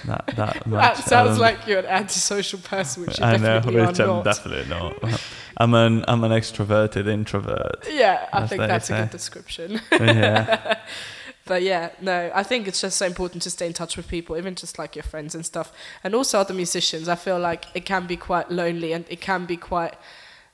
That 0.05 0.27
that 0.37 0.67
much. 0.71 0.97
That 0.97 1.05
sounds 1.05 1.31
Um, 1.33 1.39
like 1.39 1.67
you're 1.67 1.79
an 1.79 1.87
antisocial 1.87 2.59
person, 2.59 3.07
which 3.07 3.19
you 3.19 3.25
I 3.25 3.37
know, 3.39 3.61
definitely 3.61 3.87
which 3.87 4.01
are 4.01 4.03
I'm 4.03 4.09
not. 4.17 4.25
definitely 4.25 4.69
not. 4.69 5.21
I'm 5.57 5.75
an 5.75 6.05
I'm 6.07 6.23
an 6.25 6.33
extroverted 6.33 7.09
introvert. 7.09 7.87
yeah, 7.91 8.29
I 8.33 8.47
think 8.47 8.61
that's 8.61 8.91
a 8.91 8.95
good 8.95 9.11
description. 9.11 9.81
yeah. 9.93 10.79
But 11.51 11.63
yeah, 11.65 11.91
no, 12.01 12.31
I 12.33 12.45
think 12.45 12.69
it's 12.69 12.81
just 12.81 12.97
so 12.97 13.07
important 13.07 13.43
to 13.43 13.51
stay 13.51 13.67
in 13.67 13.73
touch 13.73 13.97
with 13.97 14.07
people, 14.07 14.37
even 14.37 14.55
just 14.55 14.79
like 14.79 14.95
your 14.95 15.03
friends 15.03 15.35
and 15.35 15.45
stuff, 15.45 15.73
and 16.05 16.15
also 16.15 16.39
other 16.39 16.55
musicians. 16.55 17.09
I 17.09 17.17
feel 17.17 17.41
like 17.41 17.65
it 17.75 17.85
can 17.85 18.07
be 18.07 18.17
quite 18.17 18.53
lonely 18.53 18.93
and 18.93 19.05
it 19.09 19.21
can 19.21 19.47
be 19.47 19.57
quite 19.57 19.97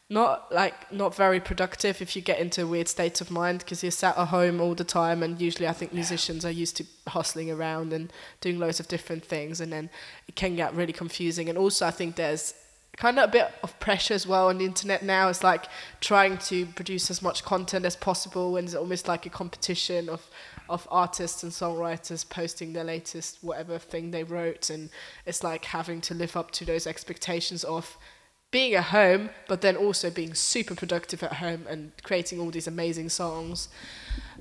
not 0.08 0.50
like 0.50 0.90
not 0.90 1.14
very 1.14 1.38
productive 1.38 2.00
if 2.00 2.16
you 2.16 2.22
get 2.22 2.38
into 2.38 2.62
a 2.62 2.66
weird 2.66 2.88
state 2.88 3.20
of 3.20 3.30
mind 3.30 3.58
because 3.58 3.82
you're 3.82 3.92
sat 3.92 4.16
at 4.16 4.28
home 4.28 4.58
all 4.58 4.74
the 4.74 4.84
time 4.84 5.22
and 5.22 5.38
usually 5.38 5.68
I 5.68 5.74
think 5.74 5.92
musicians 5.92 6.46
are 6.46 6.50
used 6.50 6.78
to 6.78 6.86
hustling 7.08 7.50
around 7.50 7.92
and 7.92 8.10
doing 8.40 8.58
loads 8.58 8.80
of 8.80 8.88
different 8.88 9.22
things 9.22 9.60
and 9.60 9.70
then 9.70 9.90
it 10.28 10.34
can 10.34 10.56
get 10.56 10.74
really 10.74 10.94
confusing 10.94 11.50
and 11.50 11.58
also 11.58 11.86
I 11.86 11.90
think 11.90 12.16
there's 12.16 12.54
kind 12.96 13.18
of 13.18 13.28
a 13.28 13.32
bit 13.32 13.52
of 13.62 13.78
pressure 13.78 14.14
as 14.14 14.26
well 14.26 14.48
on 14.48 14.58
the 14.58 14.64
internet 14.64 15.02
now 15.02 15.28
it's 15.28 15.44
like 15.44 15.66
trying 16.00 16.38
to 16.38 16.66
produce 16.66 17.10
as 17.10 17.20
much 17.20 17.44
content 17.44 17.84
as 17.84 17.96
possible 17.96 18.56
and 18.56 18.66
it's 18.66 18.74
almost 18.74 19.06
like 19.06 19.26
a 19.26 19.30
competition 19.30 20.08
of 20.08 20.28
of 20.68 20.88
artists 20.90 21.42
and 21.42 21.52
songwriters 21.52 22.28
posting 22.28 22.72
their 22.72 22.84
latest 22.84 23.38
whatever 23.42 23.78
thing 23.78 24.10
they 24.10 24.24
wrote 24.24 24.70
and 24.70 24.90
it's 25.26 25.44
like 25.44 25.66
having 25.66 26.00
to 26.00 26.14
live 26.14 26.36
up 26.36 26.50
to 26.50 26.64
those 26.64 26.86
expectations 26.86 27.62
of 27.64 27.96
being 28.50 28.74
at 28.74 28.84
home 28.84 29.30
but 29.48 29.60
then 29.60 29.76
also 29.76 30.10
being 30.10 30.34
super 30.34 30.74
productive 30.74 31.22
at 31.22 31.34
home 31.34 31.66
and 31.68 31.92
creating 32.02 32.40
all 32.40 32.50
these 32.50 32.66
amazing 32.66 33.08
songs 33.08 33.68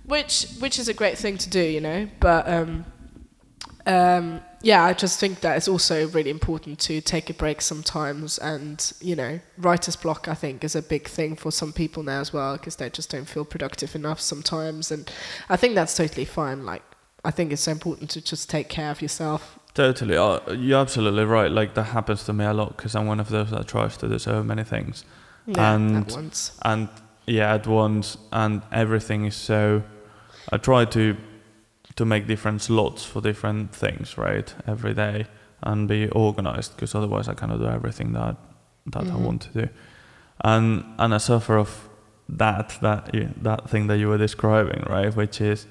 which 0.05 0.47
which 0.59 0.79
is 0.79 0.87
a 0.87 0.93
great 0.93 1.17
thing 1.17 1.37
to 1.37 1.49
do 1.49 1.59
you 1.59 1.81
know? 1.81 2.07
But 2.19 2.47
um 2.47 2.85
um 3.85 4.41
yeah 4.65 4.83
i 4.83 4.93
just 4.93 5.19
think 5.19 5.39
that 5.41 5.55
it's 5.55 5.67
also 5.67 6.07
really 6.09 6.29
important 6.31 6.79
to 6.79 6.99
take 6.99 7.29
a 7.29 7.33
break 7.33 7.61
sometimes 7.61 8.37
and 8.39 8.93
you 8.99 9.15
know 9.15 9.39
writer's 9.57 9.95
block 9.95 10.27
i 10.27 10.33
think 10.33 10.63
is 10.63 10.75
a 10.75 10.81
big 10.81 11.07
thing 11.07 11.35
for 11.35 11.51
some 11.51 11.71
people 11.71 12.01
now 12.03 12.19
as 12.19 12.33
well 12.33 12.57
because 12.57 12.75
they 12.77 12.89
just 12.89 13.09
don't 13.11 13.29
feel 13.29 13.45
productive 13.45 13.95
enough 13.95 14.19
sometimes 14.19 14.91
and 14.91 15.11
i 15.49 15.55
think 15.55 15.75
that's 15.75 15.95
totally 15.95 16.25
fine 16.25 16.65
like 16.65 16.81
i 17.23 17.31
think 17.31 17.51
it's 17.51 17.61
so 17.61 17.71
important 17.71 18.09
to 18.09 18.19
just 18.21 18.49
take 18.49 18.67
care 18.67 18.91
of 18.91 19.01
yourself 19.01 19.59
Totally, 19.75 20.15
uh, 20.15 20.39
you're 20.53 20.79
absolutely 20.79 21.25
right. 21.25 21.51
Like 21.51 21.73
that 21.73 21.87
happens 21.87 22.23
to 22.23 22.31
me 22.31 22.45
a 22.45 22.53
lot 22.53 22.77
because 22.77 22.95
I'm 22.95 23.07
one 23.07 23.19
of 23.19 23.27
those 23.27 23.51
that 23.51 23.67
tries 23.67 23.97
to 23.97 24.07
do 24.07 24.17
so 24.17 24.41
many 24.41 24.63
things, 24.63 25.03
yeah, 25.45 25.73
And- 25.75 25.97
at 25.97 26.11
once 26.13 26.57
and 26.63 26.87
yeah, 27.27 27.53
at 27.53 27.67
once, 27.67 28.17
and 28.31 28.61
everything 28.71 29.25
is 29.25 29.35
so. 29.35 29.83
I 30.49 30.59
try 30.59 30.85
to 30.85 31.17
to 31.95 32.05
make 32.05 32.27
different 32.27 32.61
slots 32.61 33.05
for 33.05 33.21
different 33.21 33.73
things, 33.75 34.17
right, 34.17 34.53
every 34.67 34.93
day, 34.93 35.25
and 35.63 35.87
be 35.87 36.09
organized 36.09 36.75
because 36.75 36.95
otherwise 36.97 37.27
I 37.29 37.33
cannot 37.33 37.59
do 37.59 37.67
everything 37.67 38.13
that 38.13 38.35
that 38.91 39.03
I 39.03 39.11
Mhm. 39.15 39.25
want 39.25 39.41
to 39.41 39.61
do, 39.61 39.69
and 40.43 40.83
and 40.97 41.13
I 41.13 41.17
suffer 41.19 41.57
of 41.57 41.89
that 42.37 42.77
that 42.81 43.13
you, 43.13 43.29
that 43.43 43.69
thing 43.69 43.87
that 43.87 43.97
you 43.97 44.09
were 44.09 44.17
describing, 44.17 44.83
right, 44.89 45.15
which 45.15 45.41
is 45.41 45.67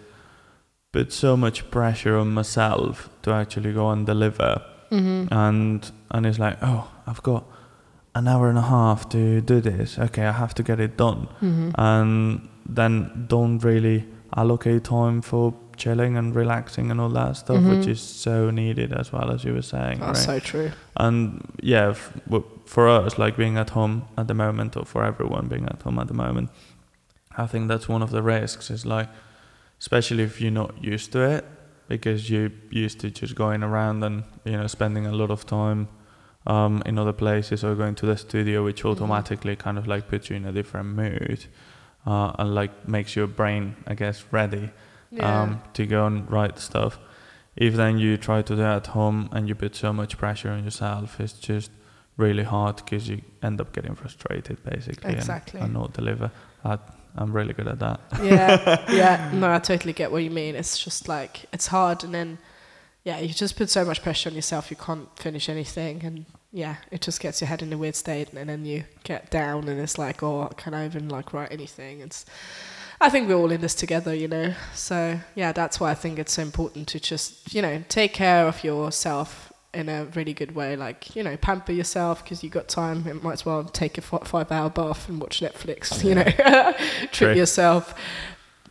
put 0.93 1.13
so 1.13 1.37
much 1.37 1.71
pressure 1.71 2.17
on 2.19 2.33
myself 2.35 3.09
to 3.23 3.33
actually 3.33 3.73
go 3.73 3.91
and 3.91 4.07
deliver 4.07 4.63
mm-hmm. 4.93 5.27
and 5.35 5.91
and 6.13 6.25
it's 6.27 6.39
like 6.39 6.57
oh 6.63 6.89
i've 7.09 7.21
got 7.25 7.43
an 8.15 8.29
hour 8.29 8.49
and 8.49 8.57
a 8.59 8.63
half 8.63 9.09
to 9.09 9.41
do 9.41 9.61
this 9.61 9.99
okay 9.99 10.25
i 10.25 10.31
have 10.31 10.55
to 10.55 10.63
get 10.63 10.79
it 10.79 10.97
done 10.97 11.27
Mm-hmm. 11.43 11.71
and 11.79 12.49
then 12.65 13.25
don't 13.29 13.59
really 13.65 14.05
allocate 14.37 14.85
time 14.85 15.21
for 15.21 15.53
chilling 15.77 16.17
and 16.17 16.35
relaxing 16.35 16.91
and 16.91 17.01
all 17.01 17.09
that 17.09 17.37
stuff 17.37 17.63
which 17.65 17.87
Mhm. 17.87 17.89
is 17.95 18.01
so 18.01 18.51
needed 18.51 18.93
as 18.93 19.13
well 19.13 19.31
as 19.31 19.45
you 19.45 19.53
were 19.53 19.63
saying 19.77 19.99
that's 20.01 20.27
right 20.29 20.43
so 20.43 20.51
true 20.51 20.71
and 20.97 21.41
yeah 21.63 21.89
f- 21.91 22.13
for 22.67 22.89
us 22.89 23.19
like 23.19 23.37
being 23.37 23.57
at 23.59 23.71
home 23.71 24.03
at 24.17 24.27
the 24.29 24.35
moment 24.35 24.77
or 24.77 24.85
for 24.85 25.05
everyone 25.05 25.47
being 25.49 25.67
at 25.67 25.83
home 25.83 25.99
at 25.99 26.09
the 26.09 26.15
moment 26.15 26.51
i 27.37 27.47
think 27.47 27.69
that's 27.69 27.89
one 27.89 28.03
of 28.03 28.11
the 28.11 28.23
risks 28.23 28.71
is 28.71 28.85
like 28.87 29.09
especially 29.81 30.23
if 30.23 30.41
you're 30.41 30.51
not 30.65 30.73
used 30.83 31.13
to 31.13 31.21
it 31.21 31.45
because 31.89 32.31
you're 32.31 32.51
used 32.71 32.99
to 33.01 33.11
just 33.11 33.35
going 33.35 33.63
around 33.63 34.03
and 34.05 34.25
you 34.45 34.53
know 34.57 34.67
spending 34.67 35.07
a 35.07 35.13
lot 35.13 35.31
of 35.31 35.45
time 35.47 35.89
um, 36.47 36.83
in 36.85 36.99
other 36.99 37.13
places 37.13 37.65
or 37.65 37.75
going 37.75 37.95
to 37.95 38.07
the 38.07 38.17
studio 38.17 38.63
which 38.65 38.83
Mhm. 38.83 38.91
automatically 38.91 39.57
kind 39.57 39.79
of 39.79 39.87
like 39.87 40.09
puts 40.09 40.29
you 40.31 40.37
in 40.37 40.45
a 40.45 40.53
different 40.53 40.89
mood 41.03 41.47
uh, 42.07 42.33
and 42.39 42.55
like 42.55 42.73
makes 42.89 43.17
your 43.17 43.27
brain 43.27 43.77
i 43.87 43.95
guess 43.95 44.25
ready 44.31 44.71
yeah 45.17 45.43
um, 45.43 45.63
to 45.75 45.87
go 45.87 46.07
and 46.07 46.31
write 46.31 46.59
stuff. 46.59 46.99
If 47.57 47.75
then 47.75 47.99
you 47.99 48.17
try 48.17 48.43
to 48.43 48.57
do 48.57 48.63
it 48.63 48.67
at 48.67 48.87
home 48.89 49.29
and 49.33 49.49
you 49.49 49.55
put 49.55 49.77
so 49.77 49.93
much 49.93 50.19
pressure 50.19 50.51
on 50.51 50.65
yourself, 50.65 51.21
it's 51.21 51.35
just 51.35 51.71
really 52.17 52.43
hard 52.43 52.77
because 52.77 53.09
you 53.09 53.23
end 53.43 53.61
up 53.61 53.73
getting 53.73 53.95
frustrated 53.95 54.63
basically 54.65 55.11
and- 55.15 55.25
and, 55.61 55.73
not 55.73 55.93
deliver. 55.93 56.31
I, 56.65 56.79
I'm 57.17 57.33
really 57.33 57.53
good 57.55 57.69
at 57.69 57.79
that. 57.79 58.01
yeah, 58.23 58.85
yeah. 58.91 59.31
No, 59.41 59.53
I 59.53 59.61
totally 59.61 59.93
get 59.93 60.11
what 60.11 60.23
you 60.25 60.31
mean. 60.31 60.57
It's 60.57 60.79
just 60.79 61.07
like 61.09 61.47
it's 61.53 61.69
hard, 61.69 62.03
and 62.05 62.13
then 62.13 62.39
yeah, 63.05 63.21
you 63.21 63.33
just 63.33 63.57
put 63.57 63.71
so 63.71 63.85
much 63.85 64.03
pressure 64.03 64.31
on 64.31 64.35
yourself. 64.35 64.71
You 64.71 64.77
can't 64.77 65.09
finish 65.17 65.49
anything, 65.49 66.05
and 66.05 66.27
yeah, 66.53 66.77
it 66.91 67.03
just 67.03 67.21
gets 67.21 67.41
your 67.41 67.47
head 67.49 67.63
in 67.63 67.73
a 67.73 67.79
weird 67.79 67.95
state, 67.95 68.33
and 68.33 68.49
then 68.49 68.65
you 68.65 68.83
get 69.05 69.31
down, 69.31 69.69
and 69.69 69.79
it's 69.81 69.97
like, 69.97 70.23
oh, 70.25 70.49
can 70.57 70.75
I 70.75 70.87
even 70.87 71.09
like 71.09 71.33
write 71.33 71.53
anything? 71.53 72.01
It's 72.01 72.25
I 73.01 73.11
think 73.11 73.29
we're 73.29 73.35
all 73.35 73.51
in 73.51 73.61
this 73.61 73.75
together, 73.75 74.15
you 74.15 74.29
know. 74.29 74.55
So 74.75 75.21
yeah, 75.35 75.53
that's 75.53 75.81
why 75.81 75.91
I 75.91 75.95
think 75.95 76.19
it's 76.19 76.33
so 76.33 76.43
important 76.43 76.89
to 76.89 77.01
just 77.01 77.55
you 77.55 77.63
know 77.63 77.83
take 77.89 78.15
care 78.15 78.47
of 78.47 78.63
yourself 78.65 79.53
in 79.75 79.89
a 79.89 80.05
really 80.15 80.33
good 80.33 80.55
way. 80.55 80.77
Like 80.77 81.15
you 81.15 81.23
know, 81.23 81.37
pamper 81.37 81.73
yourself 81.73 82.23
because 82.23 82.43
you 82.43 82.51
got 82.51 82.69
time. 82.69 83.07
It 83.07 83.23
might 83.23 83.35
as 83.35 83.47
well 83.47 83.65
take 83.65 83.99
a 83.99 84.03
five-hour 84.03 84.71
bath 84.71 85.09
and 85.09 85.21
watch 85.21 85.41
Netflix. 85.41 86.05
You 86.05 86.15
know, 86.17 86.73
treat 87.13 87.37
yourself. 87.37 87.95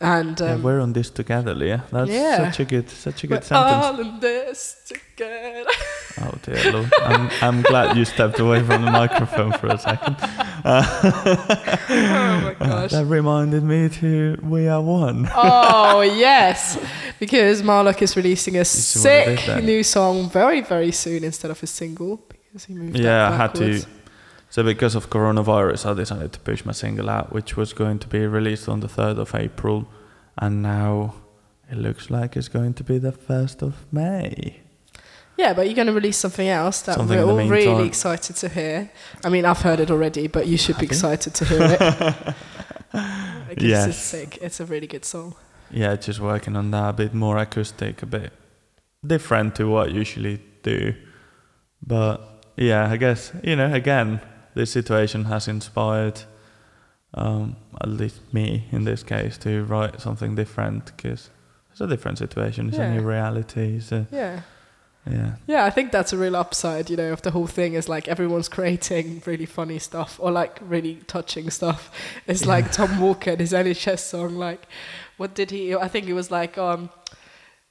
And 0.04 0.38
yeah, 0.38 0.52
um, 0.52 0.62
we're 0.62 0.80
on 0.80 0.92
this 0.92 1.08
together, 1.08 1.54
Leah. 1.54 1.84
That's 1.90 2.10
yeah. 2.10 2.50
such 2.50 2.60
a 2.60 2.64
good, 2.66 2.90
such 2.90 3.24
a 3.24 3.26
we're 3.26 3.36
good 3.36 3.44
sentence. 3.44 3.84
all 3.86 4.00
in 4.00 4.20
this 4.20 4.76
together. 4.86 5.70
Oh 6.16 6.32
dear 6.44 6.72
Lord, 6.72 6.92
I'm, 7.02 7.28
I'm 7.42 7.62
glad 7.62 7.96
you 7.96 8.04
stepped 8.04 8.38
away 8.38 8.62
from 8.62 8.84
the 8.84 8.90
microphone 8.92 9.50
for 9.54 9.66
a 9.66 9.76
second. 9.76 10.16
oh 10.64 12.40
my 12.44 12.54
gosh. 12.66 12.92
That 12.92 13.06
reminded 13.06 13.64
me 13.64 13.88
to 13.88 14.38
We 14.40 14.68
Are 14.68 14.80
One. 14.80 15.28
oh 15.34 16.02
yes, 16.02 16.78
because 17.18 17.62
Marlock 17.62 18.00
is 18.00 18.16
releasing 18.16 18.56
a 18.58 18.64
see 18.64 19.00
what 19.00 19.28
it 19.28 19.28
is 19.28 19.44
sick 19.44 19.64
new 19.64 19.82
song 19.82 20.30
very 20.30 20.60
very 20.60 20.92
soon 20.92 21.24
instead 21.24 21.50
of 21.50 21.60
a 21.64 21.66
single 21.66 22.22
because 22.28 22.66
he 22.66 22.74
moved. 22.74 22.96
Yeah, 22.96 23.30
I 23.30 23.36
had 23.36 23.54
to. 23.56 23.84
So 24.54 24.62
because 24.62 24.94
of 24.94 25.10
coronavirus, 25.10 25.90
I 25.90 25.94
decided 25.94 26.32
to 26.34 26.38
push 26.38 26.64
my 26.64 26.70
single 26.70 27.10
out, 27.10 27.32
which 27.32 27.56
was 27.56 27.72
going 27.72 27.98
to 27.98 28.06
be 28.06 28.24
released 28.24 28.68
on 28.68 28.78
the 28.78 28.86
third 28.86 29.18
of 29.18 29.34
April, 29.34 29.88
and 30.38 30.62
now 30.62 31.16
it 31.68 31.76
looks 31.76 32.08
like 32.08 32.36
it's 32.36 32.46
going 32.46 32.74
to 32.74 32.84
be 32.84 32.98
the 32.98 33.10
first 33.10 33.62
of 33.62 33.84
May. 33.90 34.60
Yeah, 35.36 35.54
but 35.54 35.66
you're 35.66 35.74
going 35.74 35.88
to 35.88 35.92
release 35.92 36.18
something 36.18 36.46
else 36.46 36.82
that 36.82 36.94
Something 36.94 37.18
we're 37.18 37.24
all 37.24 37.48
really 37.48 37.88
excited 37.88 38.36
to 38.36 38.48
hear. 38.48 38.92
I 39.24 39.28
mean, 39.28 39.44
I've 39.44 39.58
heard 39.62 39.80
it 39.80 39.90
already, 39.90 40.28
but 40.28 40.46
you 40.46 40.56
should 40.56 40.78
be 40.78 40.86
excited 40.86 41.34
to 41.34 41.44
hear 41.44 41.76
it. 41.80 42.34
Because 43.48 43.68
Yes. 43.68 43.88
it's 43.88 43.98
sick. 43.98 44.38
It's 44.40 44.60
a 44.60 44.66
really 44.66 44.86
good 44.86 45.04
song. 45.04 45.34
Yeah, 45.72 45.96
just 45.96 46.20
working 46.20 46.54
on 46.54 46.70
that 46.70 46.90
a 46.90 46.92
bit 46.92 47.12
more 47.12 47.38
acoustic, 47.38 48.02
a 48.04 48.06
bit 48.06 48.32
different 49.04 49.56
to 49.56 49.64
what 49.68 49.88
I 49.88 49.90
usually 49.90 50.40
do. 50.62 50.94
But 51.84 52.20
yeah, 52.56 52.88
I 52.88 52.96
guess 52.96 53.32
you 53.42 53.56
know, 53.56 53.72
again, 53.74 54.20
this 54.54 54.70
situation 54.70 55.24
has 55.24 55.48
inspired, 55.48 56.22
um, 57.14 57.56
at 57.80 57.88
least 57.88 58.20
me 58.32 58.66
in 58.72 58.84
this 58.84 59.02
case, 59.02 59.36
to 59.38 59.64
write 59.64 60.00
something 60.00 60.34
different 60.34 60.96
because 60.96 61.30
it's 61.70 61.80
a 61.80 61.86
different 61.86 62.18
situation. 62.18 62.68
It's 62.68 62.78
a 62.78 62.88
new 62.90 63.02
reality. 63.02 63.80
So 63.80 64.06
Yeah. 64.12 64.42
yeah, 65.10 65.32
Yeah, 65.46 65.64
I 65.64 65.70
think 65.70 65.90
that's 65.90 66.12
a 66.12 66.16
real 66.16 66.36
upside, 66.36 66.88
you 66.88 66.96
know, 66.96 67.12
of 67.12 67.22
the 67.22 67.32
whole 67.32 67.48
thing 67.48 67.74
is 67.74 67.88
like 67.88 68.06
everyone's 68.08 68.48
creating 68.48 69.22
really 69.26 69.44
funny 69.46 69.78
stuff 69.80 70.18
or 70.20 70.30
like 70.30 70.60
really 70.62 71.00
touching 71.06 71.50
stuff. 71.50 71.90
It's 72.26 72.46
like 72.46 72.70
Tom 72.70 73.00
Walker 73.04 73.32
and 73.32 73.40
his 73.40 73.52
NHS 73.52 73.98
song, 73.98 74.36
like, 74.36 74.66
what 75.16 75.34
did 75.34 75.50
he, 75.50 75.74
I 75.74 75.88
think 75.88 76.06
it 76.06 76.14
was 76.14 76.30
like, 76.30 76.56
um, 76.58 76.90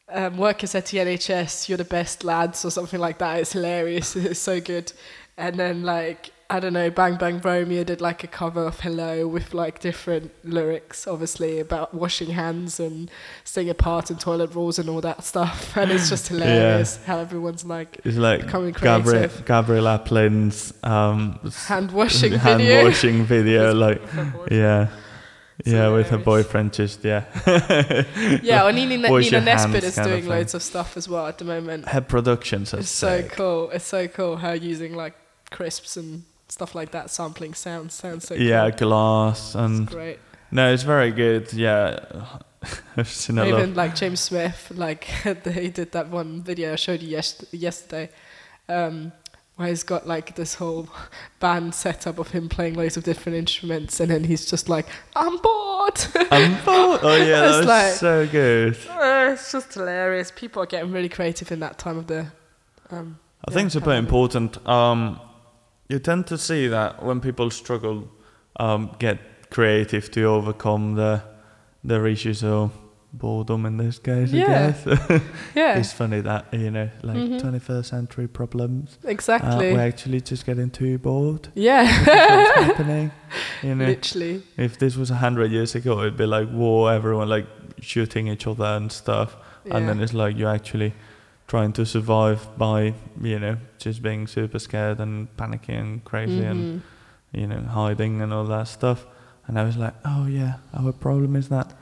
um, 0.09 0.37
workers 0.37 0.75
at 0.75 0.87
the 0.87 0.97
NHS, 0.97 1.69
you're 1.69 1.77
the 1.77 1.85
best 1.85 2.23
lads 2.25 2.65
or 2.65 2.71
something 2.71 2.99
like 2.99 3.17
that. 3.19 3.39
It's 3.39 3.53
hilarious. 3.53 4.15
It's 4.17 4.39
so 4.39 4.59
good. 4.59 4.91
And 5.37 5.55
then 5.55 5.83
like, 5.83 6.32
I 6.49 6.59
don't 6.59 6.73
know, 6.73 6.89
Bang 6.89 7.15
Bang 7.15 7.39
Romeo 7.39 7.83
did 7.83 8.01
like 8.01 8.23
a 8.23 8.27
cover 8.27 8.65
of 8.65 8.79
Hello 8.81 9.27
with 9.27 9.53
like 9.53 9.79
different 9.79 10.31
lyrics, 10.43 11.07
obviously 11.07 11.59
about 11.59 11.93
washing 11.93 12.31
hands 12.31 12.79
and 12.79 13.09
staying 13.43 13.69
apart 13.69 14.11
in 14.11 14.17
toilet 14.17 14.53
rolls 14.53 14.77
and 14.77 14.89
all 14.89 15.01
that 15.01 15.23
stuff. 15.23 15.75
And 15.83 15.91
it's 15.91 16.09
just 16.09 16.27
hilarious 16.27 17.03
how 17.05 17.17
everyone's 17.19 17.65
like 17.65 17.99
it's 18.03 18.17
like 18.17 18.41
Becoming 18.41 18.73
Gabrielle 18.73 19.01
creative. 19.01 19.45
Gabrielle 19.45 19.85
Aplin's 19.85 20.73
um, 20.83 21.39
hand 21.65 21.91
washing 21.91 22.33
hand 22.33 22.61
video. 22.61 22.85
washing 22.85 23.25
video, 23.25 23.73
like 23.85 24.01
yeah. 24.51 24.89
It's 25.59 25.69
yeah, 25.69 25.89
with 25.89 26.09
her 26.09 26.17
boyfriend 26.17 26.73
just 26.73 27.03
yeah. 27.03 27.25
Yeah, 28.43 28.65
or 28.65 28.71
Nina, 28.71 29.09
Wash 29.09 29.25
Nina 29.31 29.41
Nesbitt 29.41 29.83
hands 29.83 29.85
is 29.85 29.95
kind 29.95 30.11
of 30.11 30.17
doing 30.17 30.29
loads 30.29 30.53
of 30.55 30.63
stuff 30.63 30.97
as 30.97 31.07
well 31.07 31.27
at 31.27 31.37
the 31.37 31.45
moment. 31.45 31.87
Her 31.87 32.01
productions 32.01 32.73
are 32.73 32.79
It's 32.79 32.89
so 32.89 33.23
cool. 33.23 33.69
It's 33.69 33.85
so 33.85 34.07
cool 34.07 34.37
how 34.37 34.53
using 34.53 34.93
like 34.95 35.15
crisps 35.51 35.95
and 35.95 36.23
stuff 36.53 36.75
like 36.75 36.91
that, 36.91 37.09
sampling 37.09 37.53
sounds 37.55 37.93
sounds 37.93 38.27
so 38.27 38.35
yeah, 38.35 38.69
cool. 38.69 38.89
glass 38.89 39.55
and 39.55 39.83
It's 39.83 39.93
great. 39.93 40.19
no, 40.51 40.71
it's 40.73 40.83
very 40.83 41.11
good. 41.11 41.51
Yeah, 41.53 41.99
I've 42.97 43.07
seen 43.09 43.37
a 43.39 43.45
lot. 43.45 43.59
Even 43.59 43.73
like 43.75 43.95
James 43.95 44.19
Smith, 44.19 44.71
like 44.75 45.03
he 45.63 45.69
did 45.69 45.91
that 45.91 46.07
one 46.09 46.41
video 46.43 46.73
I 46.73 46.75
showed 46.77 47.01
you 47.01 47.09
yes- 47.09 47.43
yesterday, 47.51 48.09
um, 48.69 49.11
where 49.55 49.67
he's 49.67 49.83
got 49.83 50.07
like 50.07 50.35
this 50.35 50.55
whole 50.55 50.87
band 51.39 51.73
setup 51.75 52.17
of 52.19 52.29
him 52.31 52.49
playing 52.49 52.75
loads 52.75 52.97
of 52.97 53.03
different 53.03 53.37
instruments, 53.37 53.99
and 53.99 54.09
then 54.11 54.23
he's 54.23 54.45
just 54.49 54.69
like, 54.69 54.85
"I'm 55.15 55.37
bored." 55.37 55.99
I'm 56.31 56.53
bored. 56.65 56.99
Oh 57.03 57.17
yeah, 57.17 57.41
that 57.41 57.47
It's 57.49 57.57
was 57.57 57.65
like- 57.67 57.93
so 57.93 58.27
good. 58.27 58.77
Uh, 58.89 59.31
it's 59.33 59.51
just 59.51 59.73
hilarious. 59.73 60.31
People 60.35 60.61
are 60.63 60.65
getting 60.67 60.91
really 60.91 61.09
creative 61.09 61.51
in 61.51 61.59
that 61.59 61.77
time 61.77 61.97
of 61.97 62.07
the. 62.07 62.27
Um, 62.91 63.19
I 63.45 63.51
Yeah, 63.51 63.55
think 63.55 63.65
it's 63.67 63.73
super 63.73 63.85
pandemic. 63.91 64.07
important. 64.09 64.67
Um, 64.67 65.19
you 65.89 65.99
tend 65.99 66.27
to 66.27 66.37
see 66.37 66.67
that 66.67 67.03
when 67.03 67.19
people 67.21 67.49
struggle, 67.51 68.07
um, 68.59 68.91
get 68.99 69.17
creative 69.49 70.09
to 70.11 70.23
overcome 70.23 70.95
the 70.95 71.21
their 71.83 72.07
issues 72.07 72.43
or 72.43 72.71
boredom 73.11 73.65
in 73.65 73.77
this 73.77 73.99
case. 73.99 74.31
Yeah. 74.31 74.43
I 74.43 74.85
guess 74.85 75.21
yeah, 75.55 75.77
it's 75.77 75.91
funny 75.93 76.21
that 76.21 76.45
you 76.53 76.71
know, 76.71 76.89
like 77.03 77.17
Mhm. 77.17 77.39
21st 77.41 77.85
century 77.85 78.27
problems. 78.27 78.97
Uh, 79.05 79.09
exactly. 79.09 79.73
we're 79.73 79.81
actually 79.81 80.21
just 80.21 80.45
getting 80.45 80.69
too 80.71 80.97
bored. 80.97 81.49
yeah, 81.55 81.83
happening? 81.83 83.11
You 83.63 83.75
know, 83.75 83.85
literally. 83.85 84.43
if 84.57 84.77
this 84.77 84.95
was 84.97 85.09
hundred 85.09 85.51
years 85.51 85.75
ago, 85.75 85.99
it'd 86.01 86.17
be 86.17 86.25
like 86.25 86.49
war, 86.51 86.91
everyone 86.91 87.29
like 87.29 87.47
shooting 87.81 88.27
each 88.27 88.45
other 88.47 88.65
and 88.65 88.91
stuff. 88.91 89.35
Yeah. 89.65 89.77
And 89.77 89.87
then 89.89 89.99
it's 90.01 90.13
like 90.13 90.37
you're 90.37 90.49
actually 90.55 90.93
trying 91.47 91.73
to 91.73 91.85
survive 91.85 92.47
by, 92.57 92.93
you 93.21 93.39
know, 93.39 93.57
just 93.77 94.01
being 94.01 94.27
super 94.27 94.59
scared 94.59 94.99
and 94.99 95.27
panicking 95.37 95.79
and 95.79 96.03
crazy 96.05 96.43
and, 96.43 96.59
Mhm. 96.59 96.81
you 97.33 97.47
know, 97.47 97.61
hiding 97.61 98.21
and 98.21 98.33
all 98.33 98.45
that 98.45 98.67
stuff. 98.67 99.05
And 99.47 99.59
I 99.59 99.63
was 99.63 99.75
like, 99.77 99.93
oh 100.05 100.25
yeah, 100.25 100.55
our 100.73 100.91
problem 100.93 101.35
is 101.35 101.49
that 101.49 101.73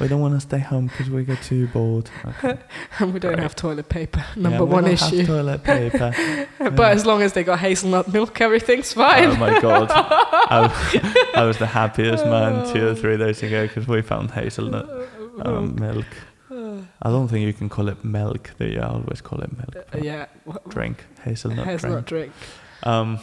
we 0.00 0.08
don't 0.08 0.20
want 0.20 0.34
to 0.34 0.40
stay 0.40 0.58
home 0.58 0.86
because 0.88 1.08
we 1.10 1.24
get 1.24 1.40
too 1.42 1.66
bored. 1.68 2.10
Okay. 2.26 2.58
and 2.98 3.12
we 3.14 3.20
don't 3.20 3.32
Great. 3.34 3.42
have 3.42 3.54
toilet 3.56 3.88
paper. 3.88 4.24
Yeah, 4.36 4.42
Number 4.42 4.64
we 4.64 4.72
one 4.74 4.86
issue. 4.86 5.24
toilet 5.26 5.62
paper. 5.64 6.12
But 6.58 6.92
as 6.92 7.04
long 7.06 7.22
as 7.22 7.32
they 7.32 7.42
got 7.42 7.58
hazelnut 7.58 8.12
milk, 8.12 8.40
everything's 8.40 8.92
fine. 8.92 9.28
Oh 9.30 9.36
my 9.36 9.58
god, 9.60 9.88
I, 9.94 11.30
I 11.34 11.44
was 11.44 11.56
the 11.58 11.66
happiest 11.66 12.24
man 12.26 12.72
two 12.72 12.86
or 12.88 12.94
three 12.94 13.16
days 13.16 13.42
ago 13.42 13.66
because 13.66 13.88
we 13.88 14.02
found 14.02 14.30
hazelnut 14.32 14.88
um, 15.42 15.74
milk. 15.76 16.04
I 17.02 17.08
don't 17.10 17.28
think 17.28 17.46
you 17.46 17.52
can 17.52 17.68
call 17.68 17.88
it 17.88 18.04
milk. 18.04 18.50
I 18.60 18.76
always 18.80 19.20
call 19.20 19.40
it 19.40 19.50
milk. 19.56 19.86
Uh, 19.94 19.98
yeah, 19.98 20.26
Drink 20.68 21.04
hazelnut 21.24 21.66
hazelnut 21.66 22.06
drink. 22.06 22.32
drink. 22.32 22.32
Um, 22.82 23.18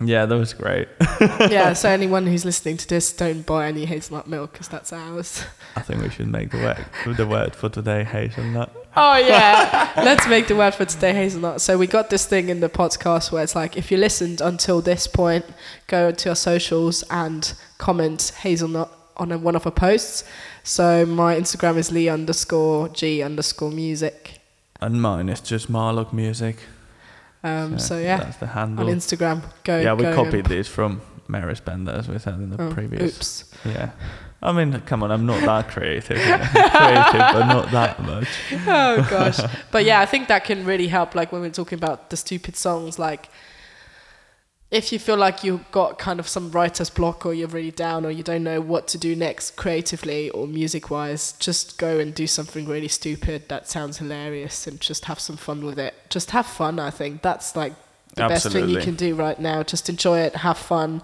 yeah, 0.00 0.26
that 0.26 0.36
was 0.36 0.52
great. 0.52 0.88
yeah, 1.50 1.72
so 1.72 1.88
anyone 1.88 2.26
who's 2.26 2.44
listening 2.44 2.76
to 2.76 2.86
this, 2.86 3.12
don't 3.12 3.46
buy 3.46 3.66
any 3.66 3.86
hazelnut 3.86 4.26
milk 4.26 4.52
because 4.52 4.68
that's 4.68 4.92
ours. 4.92 5.42
I 5.74 5.80
think 5.80 6.02
we 6.02 6.10
should 6.10 6.28
make 6.28 6.50
the 6.50 6.58
word 6.58 7.16
the 7.16 7.26
word 7.26 7.56
for 7.56 7.70
today 7.70 8.04
hazelnut. 8.04 8.70
Oh 8.94 9.16
yeah, 9.16 9.92
let's 9.96 10.26
make 10.28 10.48
the 10.48 10.56
word 10.56 10.74
for 10.74 10.84
today 10.84 11.12
hazelnut. 11.12 11.60
So 11.62 11.78
we 11.78 11.86
got 11.86 12.10
this 12.10 12.26
thing 12.26 12.50
in 12.50 12.60
the 12.60 12.68
podcast 12.68 13.32
where 13.32 13.42
it's 13.42 13.54
like, 13.54 13.76
if 13.76 13.90
you 13.90 13.96
listened 13.96 14.40
until 14.40 14.80
this 14.82 15.06
point, 15.06 15.46
go 15.86 16.12
to 16.12 16.28
our 16.28 16.34
socials 16.36 17.02
and 17.10 17.54
comment 17.78 18.32
hazelnut 18.40 18.92
on 19.16 19.32
a, 19.32 19.38
one 19.38 19.56
of 19.56 19.66
our 19.66 19.72
posts. 19.72 20.24
So 20.62 21.06
my 21.06 21.36
Instagram 21.36 21.76
is 21.76 21.90
lee 21.92 22.08
underscore 22.08 22.88
g 22.90 23.22
underscore 23.22 23.70
music. 23.70 24.40
And 24.80 25.00
mine 25.00 25.28
is 25.28 25.40
just 25.40 25.70
Marlock 25.70 26.12
music. 26.12 26.58
Um, 27.42 27.78
so 27.78 27.98
yeah, 27.98 28.18
that's 28.18 28.36
the 28.38 28.46
handle 28.48 28.88
on. 28.88 28.94
Instagram, 28.94 29.42
go. 29.64 29.78
yeah, 29.80 29.92
we 29.94 30.02
go 30.02 30.14
copied 30.14 30.46
this 30.46 30.66
from 30.68 31.00
Maris 31.28 31.60
Bender 31.60 31.92
as 31.92 32.08
we 32.08 32.18
said 32.18 32.34
in 32.34 32.50
the 32.50 32.62
Oh, 32.62 32.72
previous. 32.72 33.16
Oops. 33.16 33.44
Yeah. 33.64 33.90
I 34.42 34.52
mean, 34.52 34.80
come 34.82 35.02
on, 35.02 35.10
I'm 35.10 35.24
not 35.26 35.40
that 35.40 35.68
creative. 35.68 36.18
know. 36.18 36.38
creative, 36.52 37.12
but 37.12 37.46
not 37.46 37.70
that 37.70 38.02
much. 38.02 38.28
oh 38.66 39.06
gosh 39.10 39.38
but 39.70 39.84
yeah 39.84 40.00
i 40.00 40.06
think 40.06 40.28
that 40.28 40.44
can 40.44 40.64
really 40.64 40.88
help 40.88 41.14
like 41.14 41.32
when 41.32 41.40
we're 41.40 41.50
talking 41.50 41.78
about 41.78 42.10
the 42.10 42.16
stupid 42.16 42.54
songs 42.56 42.98
like 42.98 43.28
if 44.70 44.92
you 44.92 44.98
feel 44.98 45.16
like 45.16 45.44
you've 45.44 45.70
got 45.70 45.98
kind 45.98 46.18
of 46.18 46.26
some 46.26 46.50
writer's 46.50 46.90
block 46.90 47.24
or 47.24 47.32
you're 47.32 47.48
really 47.48 47.70
down 47.70 48.04
or 48.04 48.10
you 48.10 48.22
don't 48.22 48.42
know 48.42 48.60
what 48.60 48.88
to 48.88 48.98
do 48.98 49.14
next 49.14 49.54
creatively 49.56 50.28
or 50.30 50.46
music 50.46 50.90
wise 50.90 51.32
just 51.34 51.78
go 51.78 51.98
and 51.98 52.14
do 52.14 52.26
something 52.26 52.66
really 52.66 52.88
stupid 52.88 53.48
that 53.48 53.68
sounds 53.68 53.98
hilarious 53.98 54.66
and 54.66 54.80
just 54.80 55.04
have 55.04 55.20
some 55.20 55.36
fun 55.36 55.64
with 55.64 55.78
it. 55.78 55.94
Just 56.08 56.32
have 56.32 56.46
fun 56.46 56.78
i 56.78 56.90
think. 56.90 57.22
That's 57.22 57.54
like 57.54 57.74
the 58.14 58.28
best 58.28 58.50
thing 58.50 58.68
you 58.68 58.80
can 58.80 58.94
do 58.94 59.14
right 59.14 59.38
now. 59.38 59.62
Just 59.62 59.88
enjoy 59.88 60.20
it 60.20 60.34
have 60.36 60.58
fun 60.58 61.02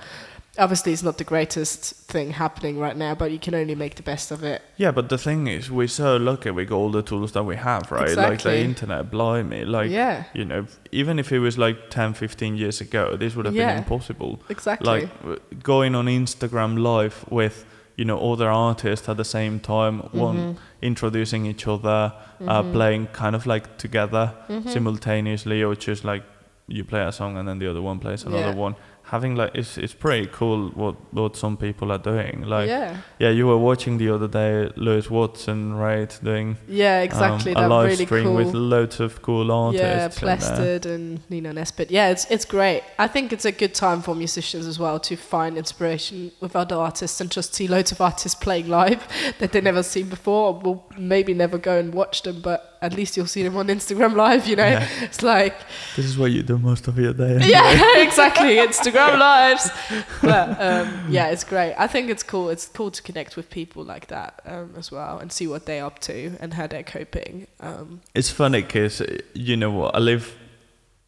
obviously 0.58 0.92
it's 0.92 1.02
not 1.02 1.16
the 1.18 1.24
greatest 1.24 1.94
thing 2.12 2.30
happening 2.32 2.78
right 2.78 2.96
now 2.96 3.14
but 3.14 3.30
you 3.30 3.38
can 3.38 3.54
only 3.54 3.74
make 3.74 3.94
the 3.94 4.02
best 4.02 4.30
of 4.30 4.42
it 4.44 4.60
Yeah, 4.76 4.90
but 4.90 5.08
the 5.08 5.16
thing 5.18 5.46
is, 5.46 5.70
we're 5.70 5.88
so 5.88 6.16
lucky 6.16 6.50
we 6.50 6.64
got 6.66 6.76
all 6.76 6.90
the 6.90 7.02
tools 7.02 7.32
that 7.32 7.44
we 7.44 7.56
have, 7.56 7.90
right? 7.90 8.08
Like 8.08 8.16
the 8.16 8.32
Exactly. 8.32 8.62
internet, 8.64 9.10
blimey. 9.10 9.64
Like, 9.64 9.90
yeah 9.90 10.24
you 10.34 10.44
know, 10.44 10.66
even 10.90 11.18
if 11.18 11.32
it 11.32 11.38
was 11.38 11.56
like 11.56 11.88
10, 11.90 12.14
15 12.14 12.56
years 12.56 12.80
ago, 12.80 13.16
this 13.16 13.34
would 13.34 13.46
have 13.46 13.54
Yeah. 13.54 13.68
been 13.70 13.78
impossible. 13.78 14.40
exactly 14.50 14.86
Like, 14.86 15.62
going 15.62 15.94
on 15.94 16.06
Instagram 16.06 16.78
live 16.82 17.24
with, 17.30 17.64
you 17.96 18.04
know, 18.04 18.18
other 18.32 18.50
artists 18.50 19.08
at 19.08 19.16
the 19.16 19.24
same 19.24 19.58
time, 19.60 20.00
one 20.12 20.36
Mhm. 20.36 20.56
introducing 20.82 21.46
each 21.46 21.66
other, 21.66 22.12
uh, 22.46 22.62
Mhm. 22.62 22.72
playing 22.72 23.06
kind 23.12 23.34
of 23.36 23.46
like 23.46 23.78
together 23.78 24.32
Mhm. 24.48 24.68
simultaneously, 24.68 25.62
or 25.62 25.74
just 25.74 26.04
like 26.04 26.24
you 26.68 26.84
play 26.84 27.02
a 27.02 27.12
song 27.12 27.36
and 27.38 27.46
then 27.48 27.58
the 27.58 27.68
other 27.70 27.80
one 27.82 27.98
plays 27.98 28.24
another 28.24 28.50
Yeah. 28.52 28.54
one. 28.66 28.74
Having 29.04 29.34
like, 29.36 29.50
it's, 29.54 29.76
it's 29.76 29.92
pretty 29.92 30.26
cool 30.32 30.70
what, 30.70 30.94
what 31.12 31.36
some 31.36 31.56
people 31.58 31.92
are 31.92 31.98
doing. 31.98 32.42
Like, 32.42 32.68
yeah 32.68 32.96
yeah, 33.18 33.28
you 33.30 33.46
were 33.46 33.58
watching 33.58 33.98
the 33.98 34.08
other 34.08 34.26
day 34.28 34.70
Lewis 34.76 35.10
Watson, 35.10 35.74
right, 35.74 36.18
doing 36.24 36.56
Yeah, 36.66 37.00
exactly 37.02 37.54
um, 37.54 37.64
a 37.64 37.68
live 37.68 37.90
really 37.90 38.06
stream 38.06 38.24
cool. 38.24 38.34
with 38.36 38.54
loads 38.54 39.00
of 39.00 39.20
cool 39.20 39.52
artists. 39.52 39.82
yeah. 39.84 40.08
Blasted 40.20 40.86
and 40.86 41.20
Nina 41.28 41.52
Nesbitt. 41.52 41.90
Yeah, 41.90 42.08
it's 42.08 42.24
it's 42.30 42.44
great. 42.46 42.82
I 42.98 43.06
think 43.06 43.32
it's 43.32 43.44
a 43.44 43.52
good 43.52 43.74
time 43.74 44.00
for 44.02 44.14
musicians 44.14 44.66
as 44.66 44.78
well 44.78 44.98
to 45.00 45.16
find 45.16 45.58
inspiration 45.58 46.32
with 46.40 46.56
other 46.56 46.76
artists 46.76 47.20
and 47.20 47.30
just 47.30 47.54
see 47.54 47.68
loads 47.68 47.92
of 47.92 48.00
artists 48.00 48.34
playing 48.40 48.68
live 48.68 49.06
that 49.40 49.52
they 49.52 49.60
never 49.60 49.82
seen 49.82 50.08
before, 50.08 50.54
or 50.54 50.60
will 50.60 50.86
maybe 50.96 51.34
never 51.34 51.58
go 51.58 51.78
and 51.78 51.92
watch 51.92 52.22
them, 52.22 52.40
but 52.40 52.78
at 52.80 52.94
least 52.94 53.16
you'll 53.16 53.26
see 53.26 53.42
them 53.42 53.56
on 53.56 53.66
Instagram 53.68 54.16
Live. 54.24 54.46
You 54.46 54.56
know, 54.56 54.66
Yeah. 54.66 54.88
it's 55.02 55.22
like 55.22 55.54
This 55.96 56.06
is 56.06 56.16
what 56.16 56.30
you 56.32 56.42
do 56.42 56.56
most 56.58 56.88
of 56.88 56.98
your 56.98 57.12
day. 57.12 57.38
yeah, 57.44 57.98
exactly. 58.08 58.56
Instagram 58.56 58.91
lives. 58.94 59.70
But 60.22 60.48
um, 60.60 61.06
yeah, 61.10 61.28
it's 61.32 61.44
great. 61.44 61.74
I 61.76 61.86
think 61.88 62.08
it's 62.10 62.22
cool. 62.22 62.48
It's 62.50 62.66
cool 62.68 62.90
to 62.90 63.02
connect 63.02 63.36
with 63.36 63.50
people 63.50 63.82
like 63.84 64.06
that 64.06 64.40
um, 64.46 64.74
as 64.78 64.92
well 64.92 65.18
and 65.18 65.32
see 65.32 65.46
what 65.46 65.66
they're 65.66 65.84
up 65.84 65.98
to 66.00 66.36
and 66.40 66.54
how 66.54 66.66
they're 66.66 66.84
coping. 66.84 67.46
Um, 67.60 68.00
It's 68.14 68.30
funny 68.30 68.62
because 68.62 69.02
you 69.34 69.56
know 69.56 69.70
what 69.70 69.94
I 69.96 69.98
live 69.98 70.34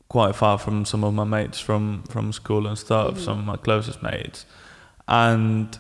quite 0.08 0.34
far 0.36 0.58
from 0.58 0.84
some 0.84 1.04
of 1.06 1.14
my 1.14 1.24
mates 1.24 1.60
from 1.60 2.02
from 2.10 2.32
school 2.32 2.66
and 2.66 2.76
stuff, 2.78 3.14
Mhm. 3.14 3.24
some 3.24 3.38
of 3.38 3.44
my 3.44 3.56
closest 3.56 4.02
mates, 4.02 4.46
and 5.08 5.78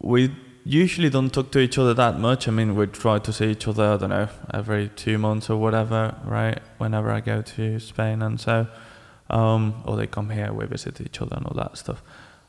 we 0.00 0.30
usually 0.64 1.10
don't 1.10 1.30
talk 1.32 1.50
to 1.50 1.58
each 1.58 1.78
other 1.78 1.94
that 1.94 2.18
much. 2.18 2.48
I 2.48 2.50
mean, 2.50 2.74
we 2.74 2.86
try 2.86 3.18
to 3.18 3.32
see 3.32 3.50
each 3.50 3.68
other. 3.68 3.84
I 3.94 3.96
don't 3.96 4.10
know 4.10 4.28
every 4.52 4.88
two 4.96 5.18
months 5.18 5.50
or 5.50 5.56
whatever, 5.60 6.14
right? 6.24 6.58
Whenever 6.78 7.10
I 7.10 7.20
go 7.20 7.42
to 7.42 7.78
Spain 7.80 8.22
and 8.22 8.40
so, 8.40 8.66
um, 9.30 9.82
or 9.84 9.96
they 9.96 10.06
come 10.06 10.30
here, 10.30 10.52
we 10.52 10.66
visit 10.66 11.00
each 11.00 11.20
other 11.22 11.36
and 11.36 11.46
all 11.46 11.54
that 11.54 11.76
stuff. 11.78 12.02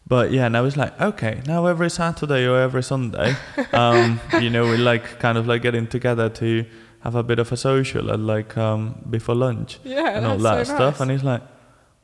But 0.07 0.31
yeah, 0.31 0.47
now 0.49 0.65
it's 0.65 0.77
like 0.77 0.99
okay, 1.01 1.41
now 1.47 1.65
every 1.65 1.89
Saturday 1.89 2.45
or 2.45 2.59
every 2.59 2.83
Sunday, 2.83 3.35
um, 3.73 4.19
you 4.39 4.49
know, 4.49 4.65
we 4.69 4.77
like 4.77 5.19
kind 5.19 5.37
of 5.37 5.47
like 5.47 5.61
getting 5.63 5.87
together 5.87 6.29
to 6.29 6.65
have 7.01 7.15
a 7.15 7.23
bit 7.23 7.39
of 7.39 7.51
a 7.51 7.57
social 7.57 8.09
and 8.11 8.27
like 8.27 8.55
um, 8.57 8.95
before 9.09 9.35
lunch 9.35 9.79
yeah, 9.83 10.09
and 10.17 10.25
all 10.25 10.37
that 10.37 10.67
so 10.67 10.75
stuff. 10.75 10.93
nice. 10.95 11.01
And 11.01 11.11
he's 11.11 11.23
like, 11.23 11.41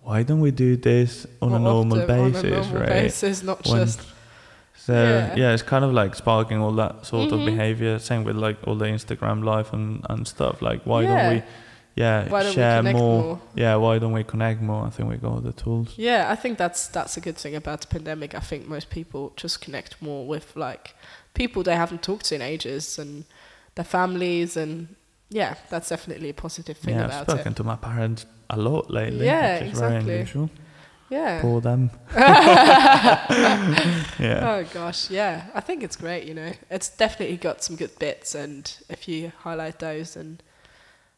why 0.01 0.23
don't 0.23 0.41
we 0.41 0.51
do 0.51 0.77
this 0.77 1.27
on 1.41 1.53
a 1.53 1.60
normal 1.60 2.01
often, 2.01 2.19
on 2.19 2.25
a 2.27 2.31
basis, 2.31 2.43
normal 2.67 2.79
right? 2.81 2.89
basis, 2.89 3.43
not 3.43 3.67
When- 3.67 3.86
just 3.86 4.01
So 4.75 4.93
Yeah. 4.93 5.36
yeah. 5.36 5.53
it's 5.53 5.62
kind 5.63 5.86
of 5.86 5.93
like 5.93 6.15
sparking 6.15 6.60
all 6.60 6.71
that 6.73 7.05
sort 7.05 7.29
Mhm. 7.29 7.39
of 7.39 7.45
behavior. 7.45 7.99
Same 7.99 8.23
with 8.23 8.36
like 8.36 8.57
all 8.67 8.75
the 8.75 8.86
Instagram 8.86 9.43
life 9.43 9.73
and, 9.73 10.03
and 10.10 10.27
stuff. 10.27 10.62
Like 10.62 10.81
why 10.86 11.03
Yeah. 11.03 11.07
don't 11.29 11.34
we, 11.36 11.43
yeah, 11.95 12.30
why 12.30 12.43
don't 12.43 12.54
share 12.54 12.84
we 12.84 12.93
more? 12.93 13.23
more? 13.23 13.41
Yeah, 13.54 13.75
why 13.75 13.99
don't 13.99 14.13
we 14.13 14.23
connect 14.23 14.62
more? 14.62 14.86
I 14.86 14.89
think 14.89 15.10
we 15.10 15.17
got 15.17 15.32
all 15.32 15.41
the 15.41 15.54
tools. 15.54 15.93
Yeah, 15.97 16.27
I 16.30 16.36
think 16.36 16.58
that's 16.58 16.88
that's 16.88 17.17
a 17.17 17.21
good 17.21 17.38
thing 17.38 17.56
about 17.56 17.82
the 17.82 17.88
pandemic. 17.88 18.34
I 18.34 18.39
think 18.39 18.67
most 18.67 18.89
people 18.89 19.34
just 19.36 19.62
connect 19.62 20.01
more 20.01 20.25
with 20.25 20.56
like 20.56 20.95
people 21.34 21.63
they 21.63 21.75
haven't 21.75 22.01
talked 22.01 22.25
to 22.25 22.36
in 22.36 22.41
ages 22.41 22.97
and 22.97 23.25
their 23.75 23.86
families 23.86 24.58
and 24.58 24.95
yeah, 25.30 25.56
that's 25.69 25.89
definitely 25.89 26.30
a 26.30 26.34
positive 26.34 26.77
thing 26.77 26.95
yeah, 26.95 27.06
I've 27.06 27.12
about 27.12 27.30
spoken 27.30 27.54
it. 27.54 27.56
to 27.56 27.63
my 27.63 27.75
parents 27.75 28.25
a 28.49 28.58
lot 28.58 28.89
lately. 28.91 29.25
Yeah, 29.25 29.63
which 29.63 29.73
is 29.73 29.80
very 29.80 29.95
exactly. 29.95 30.13
unusual. 30.13 30.49
Yeah. 31.10 31.41
For 31.41 31.60
them. 31.60 31.91
yeah. 32.15 34.08
Oh 34.19 34.65
gosh, 34.73 35.10
yeah. 35.10 35.47
I 35.54 35.60
think 35.60 35.84
it's 35.84 35.97
great, 35.97 36.25
you 36.25 36.34
know. 36.34 36.54
It's 36.69 36.89
definitely 36.89 37.38
got 37.38 37.63
some 37.63 37.75
good 37.75 37.97
bits 37.99 38.34
and 38.34 38.73
if 38.89 39.08
you 39.10 39.34
highlight 39.39 39.80
those 39.80 40.15
and 40.15 40.41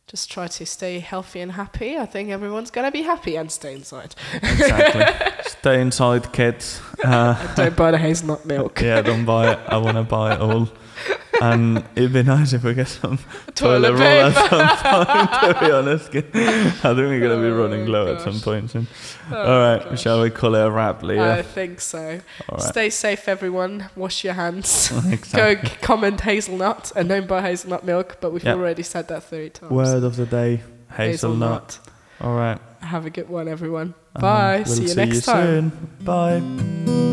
just 0.08 0.30
try 0.32 0.48
to 0.48 0.66
stay 0.66 1.00
healthy 1.00 1.40
and 1.40 1.54
happy, 1.54 1.98
I 1.98 2.06
think 2.06 2.30
everyone's 2.30 2.72
gonna 2.72 2.92
be 2.92 3.02
happy 3.04 3.36
and 3.36 3.52
stay 3.52 3.74
inside. 3.74 4.16
Exactly. 4.34 5.30
Stay 5.46 5.82
inside, 5.82 6.32
kids. 6.34 6.82
Uh, 7.04 7.36
don't 7.56 7.76
buy 7.76 7.92
the 7.92 7.98
hazelnut 7.98 8.46
milk. 8.46 8.80
yeah, 8.82 9.02
don't 9.02 9.26
buy 9.26 9.52
it. 9.52 9.60
I 9.68 9.76
want 9.76 9.98
to 9.98 10.04
buy 10.04 10.36
it 10.36 10.40
all. 10.40 10.70
And 11.52 11.84
it'd 11.96 12.14
be 12.14 12.24
nice 12.24 12.54
if 12.54 12.64
we 12.64 12.74
get 12.74 12.88
some 12.88 13.18
Toilet 13.56 13.90
toilet 13.90 13.92
roll 13.94 14.02
at 14.02 14.50
some 14.50 15.06
point, 15.06 15.60
to 15.60 15.66
be 15.66 15.72
honest. 15.72 16.10
I 16.16 16.22
think 16.22 16.98
we're 16.98 17.20
going 17.20 17.42
to 17.42 17.48
be 17.48 17.52
running 17.52 17.88
Oh, 17.88 17.92
low 17.92 18.16
at 18.16 18.22
some 18.22 18.40
point 18.40 18.72
soon. 18.72 18.88
Oh, 19.32 19.36
all 19.38 19.60
right, 19.60 19.84
gosh. 19.84 20.02
shall 20.02 20.22
we 20.22 20.30
call 20.30 20.56
it 20.56 20.62
a 20.66 20.72
wrap, 20.72 21.02
Leah? 21.04 21.36
I 21.40 21.42
think 21.42 21.82
so. 21.82 22.20
right. 22.52 22.62
Stay 22.62 22.90
safe, 22.90 23.28
everyone. 23.28 23.90
Wash 23.96 24.24
your 24.24 24.34
hands. 24.34 24.92
exactly. 25.12 25.70
Go 25.70 25.76
comment 25.82 26.22
hazelnut 26.22 26.92
and 26.96 27.10
don't 27.10 27.28
buy 27.28 27.42
hazelnut 27.42 27.84
milk, 27.84 28.18
but 28.22 28.32
we've 28.32 28.44
Yep. 28.44 28.58
already 28.58 28.84
said 28.84 29.08
that 29.10 29.24
three 29.24 29.50
times. 29.50 29.72
Word 29.72 30.04
of 30.04 30.16
the 30.16 30.26
day 30.26 30.62
hazelnut. 30.96 31.80
All 32.22 32.36
right. 32.36 32.60
Have 32.82 33.06
a 33.06 33.10
good 33.10 33.28
one, 33.30 33.48
everyone. 33.48 33.94
Um, 34.16 34.22
Bye. 34.22 34.64
we'll 34.66 34.76
see 34.76 34.82
you 34.84 34.88
see 34.90 34.96
next 34.96 35.16
you 35.16 35.22
time. 35.22 35.72
soon. 35.72 35.90
Bye. 36.06 37.13